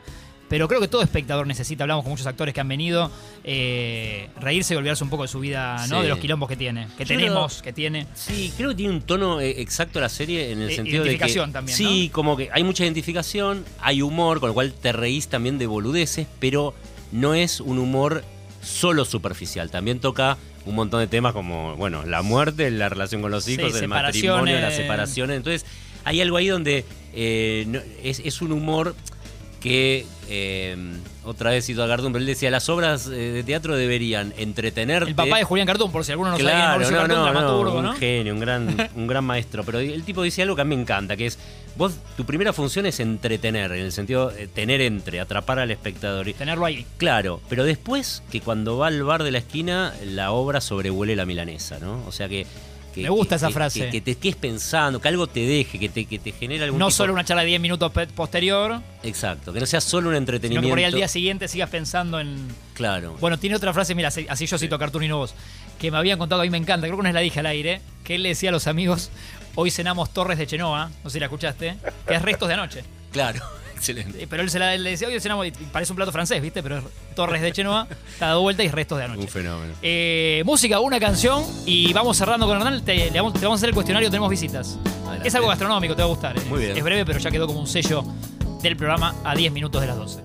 Pero 0.54 0.68
creo 0.68 0.80
que 0.80 0.86
todo 0.86 1.02
espectador 1.02 1.48
necesita, 1.48 1.82
hablamos 1.82 2.04
con 2.04 2.12
muchos 2.12 2.28
actores 2.28 2.54
que 2.54 2.60
han 2.60 2.68
venido, 2.68 3.10
eh, 3.42 4.28
reírse 4.40 4.72
y 4.72 4.76
olvidarse 4.76 5.02
un 5.02 5.10
poco 5.10 5.22
de 5.24 5.28
su 5.28 5.40
vida, 5.40 5.84
¿no? 5.88 5.96
Sí. 5.96 6.02
De 6.02 6.08
los 6.08 6.18
quilombos 6.20 6.48
que 6.48 6.54
tiene, 6.54 6.86
que 6.96 7.04
Yo 7.04 7.16
tenemos, 7.16 7.60
que 7.60 7.72
tiene. 7.72 8.06
Sí, 8.14 8.52
creo 8.56 8.68
que 8.68 8.76
tiene 8.76 8.92
un 8.92 9.02
tono 9.02 9.40
eh, 9.40 9.60
exacto 9.60 10.00
la 10.00 10.08
serie 10.08 10.52
en 10.52 10.62
el 10.62 10.70
Eh, 10.70 10.76
sentido 10.76 11.02
de 11.02 11.08
que. 11.10 11.14
identificación 11.16 11.52
también, 11.52 11.76
Sí, 11.76 12.08
como 12.12 12.36
que 12.36 12.50
hay 12.52 12.62
mucha 12.62 12.84
identificación, 12.84 13.64
hay 13.80 14.00
humor, 14.00 14.38
con 14.38 14.46
lo 14.50 14.54
cual 14.54 14.72
te 14.72 14.92
reís 14.92 15.26
también 15.26 15.58
de 15.58 15.66
boludeces, 15.66 16.28
pero 16.38 16.72
no 17.10 17.34
es 17.34 17.58
un 17.60 17.80
humor 17.80 18.22
solo 18.62 19.04
superficial. 19.04 19.72
También 19.72 19.98
toca 19.98 20.38
un 20.66 20.76
montón 20.76 21.00
de 21.00 21.08
temas 21.08 21.32
como, 21.32 21.74
bueno, 21.74 22.06
la 22.06 22.22
muerte, 22.22 22.70
la 22.70 22.88
relación 22.88 23.22
con 23.22 23.32
los 23.32 23.42
Sí, 23.42 23.54
hijos, 23.54 23.74
el 23.74 23.88
matrimonio, 23.88 24.60
las 24.60 24.76
separaciones. 24.76 25.36
Entonces, 25.36 25.66
hay 26.04 26.20
algo 26.20 26.36
ahí 26.36 26.46
donde 26.46 26.84
eh, 27.12 27.64
no- 27.66 27.80
es, 28.04 28.20
es 28.24 28.40
un 28.40 28.52
humor 28.52 28.94
que 29.64 30.04
eh, 30.28 30.76
otra 31.24 31.48
vez 31.50 31.64
cito 31.64 31.82
a 31.82 31.88
Cartoon, 31.88 32.12
pero 32.12 32.20
él 32.20 32.26
decía, 32.26 32.50
las 32.50 32.68
obras 32.68 33.06
eh, 33.06 33.12
de 33.12 33.42
teatro 33.44 33.74
deberían 33.78 34.34
entretenerte. 34.36 35.08
El 35.08 35.16
papá 35.16 35.38
de 35.38 35.44
Julián 35.44 35.66
Cartoon, 35.66 35.90
por 35.90 36.04
si 36.04 36.12
alguno 36.12 36.32
no 36.32 36.36
Claro, 36.36 36.68
Mauricio 36.68 37.08
no, 37.08 37.90
un 37.90 37.96
genio, 37.96 38.34
un 38.34 38.40
gran, 38.40 38.90
un 38.94 39.06
gran 39.06 39.24
maestro. 39.24 39.64
Pero 39.64 39.78
el 39.78 40.02
tipo 40.04 40.22
dice 40.22 40.42
algo 40.42 40.54
que 40.54 40.60
a 40.60 40.64
mí 40.66 40.76
me 40.76 40.82
encanta, 40.82 41.16
que 41.16 41.24
es, 41.24 41.38
vos, 41.76 41.94
tu 42.14 42.26
primera 42.26 42.52
función 42.52 42.84
es 42.84 43.00
entretener, 43.00 43.72
en 43.72 43.86
el 43.86 43.92
sentido 43.92 44.28
de 44.28 44.48
tener 44.48 44.82
entre, 44.82 45.18
atrapar 45.18 45.58
al 45.58 45.70
espectador. 45.70 46.28
Y- 46.28 46.34
Tenerlo 46.34 46.66
ahí. 46.66 46.84
Claro, 46.98 47.40
pero 47.48 47.64
después 47.64 48.22
que 48.30 48.42
cuando 48.42 48.76
va 48.76 48.88
al 48.88 49.02
bar 49.02 49.22
de 49.22 49.30
la 49.30 49.38
esquina, 49.38 49.94
la 50.04 50.32
obra 50.32 50.60
sobrevuele 50.60 51.16
la 51.16 51.24
milanesa, 51.24 51.78
¿no? 51.78 52.04
O 52.06 52.12
sea 52.12 52.28
que... 52.28 52.46
que- 52.94 53.02
Me 53.02 53.08
gusta 53.10 53.30
que- 53.30 53.36
esa 53.36 53.46
que- 53.48 53.52
frase. 53.54 53.90
Que, 53.90 54.00
te 54.00 54.14
quedes 54.16 54.36
pensando, 54.36 55.00
que 55.00 55.08
algo 55.08 55.26
te 55.26 55.40
deje, 55.40 55.78
que 55.78 55.88
te, 55.88 56.04
que 56.06 56.18
te 56.18 56.32
genere 56.32 56.64
algún 56.64 56.78
No 56.78 56.86
tipo- 56.86 56.96
solo 56.96 57.12
una 57.12 57.24
charla 57.24 57.42
de 57.42 57.48
10 57.48 57.60
minutos 57.60 57.92
posterior, 58.14 58.80
Exacto, 59.02 59.52
que 59.52 59.60
no 59.60 59.66
sea 59.66 59.80
solo 59.80 60.08
un 60.08 60.12
sino 60.14 60.18
entretenimiento. 60.18 60.66
que 60.66 60.70
por 60.70 60.78
ahí 60.78 60.84
al 60.84 60.92
día 60.94 61.08
siguiente 61.08 61.48
sigas 61.48 61.68
pensando 61.70 62.20
en. 62.20 62.48
Claro. 62.74 63.16
Bueno, 63.20 63.38
tiene 63.38 63.56
otra 63.56 63.72
frase, 63.72 63.94
mira, 63.94 64.08
así 64.08 64.26
así 64.28 64.46
yo 64.46 64.56
cito 64.58 64.76
a 64.76 64.78
Cartoon 64.78 65.04
y 65.04 65.08
no 65.08 65.18
vos, 65.18 65.34
que 65.78 65.90
me 65.90 65.98
habían 65.98 66.18
contado, 66.18 66.40
a 66.40 66.44
mí 66.44 66.50
me 66.50 66.58
encanta, 66.58 66.86
creo 66.86 66.96
que 66.96 67.00
una 67.00 67.08
vez 67.10 67.14
la 67.14 67.20
dije 67.20 67.40
al 67.40 67.46
aire, 67.46 67.80
que 68.04 68.14
él 68.14 68.22
le 68.22 68.30
decía 68.30 68.48
a 68.50 68.52
los 68.52 68.66
amigos, 68.66 69.10
hoy 69.56 69.70
cenamos 69.70 70.12
Torres 70.12 70.38
de 70.38 70.46
Chenoa, 70.46 70.90
no 71.02 71.10
sé 71.10 71.14
si 71.14 71.20
la 71.20 71.26
escuchaste, 71.26 71.76
que 72.06 72.14
es 72.14 72.22
restos 72.22 72.48
de 72.48 72.54
anoche. 72.54 72.84
Claro, 73.12 73.40
excelente. 73.74 74.22
Eh, 74.22 74.26
Pero 74.28 74.42
él 74.42 74.50
se 74.50 74.58
la 74.58 74.74
él 74.74 74.82
le 74.84 74.90
decía, 74.90 75.08
hoy 75.08 75.20
cenamos, 75.20 75.46
y 75.46 75.50
parece 75.50 75.92
un 75.92 75.96
plato 75.96 76.12
francés, 76.12 76.40
¿viste? 76.42 76.62
Pero 76.62 76.78
es 76.78 76.84
Torres 77.14 77.42
de 77.42 77.52
Chenoa, 77.52 77.86
está 78.12 78.28
dado 78.28 78.40
vuelta 78.42 78.62
y 78.64 78.68
restos 78.68 78.98
de 78.98 79.04
anoche. 79.04 79.20
Un 79.22 79.28
fenómeno. 79.28 79.74
Eh, 79.82 80.42
música, 80.44 80.80
una 80.80 80.98
canción 80.98 81.44
y 81.66 81.92
vamos 81.92 82.16
cerrando 82.16 82.46
con 82.46 82.56
Hernán. 82.56 82.84
Te, 82.84 83.10
le 83.10 83.20
vamos, 83.20 83.34
te 83.34 83.40
vamos 83.44 83.58
a 83.58 83.60
hacer 83.60 83.68
el 83.68 83.74
cuestionario, 83.74 84.10
tenemos 84.10 84.30
visitas. 84.30 84.78
Adelante. 85.04 85.28
Es 85.28 85.34
algo 85.34 85.48
gastronómico, 85.48 85.94
te 85.94 86.02
va 86.02 86.06
a 86.06 86.10
gustar. 86.10 86.36
eh. 86.36 86.40
Muy 86.48 86.60
bien. 86.60 86.76
Es 86.76 86.82
breve, 86.82 87.04
pero 87.04 87.18
ya 87.18 87.30
quedó 87.30 87.46
como 87.46 87.60
un 87.60 87.66
sello 87.66 88.02
del 88.62 88.76
programa 88.76 89.14
a 89.24 89.34
10 89.34 89.52
minutos 89.52 89.80
de 89.80 89.86
las 89.86 89.96
12. 89.96 90.23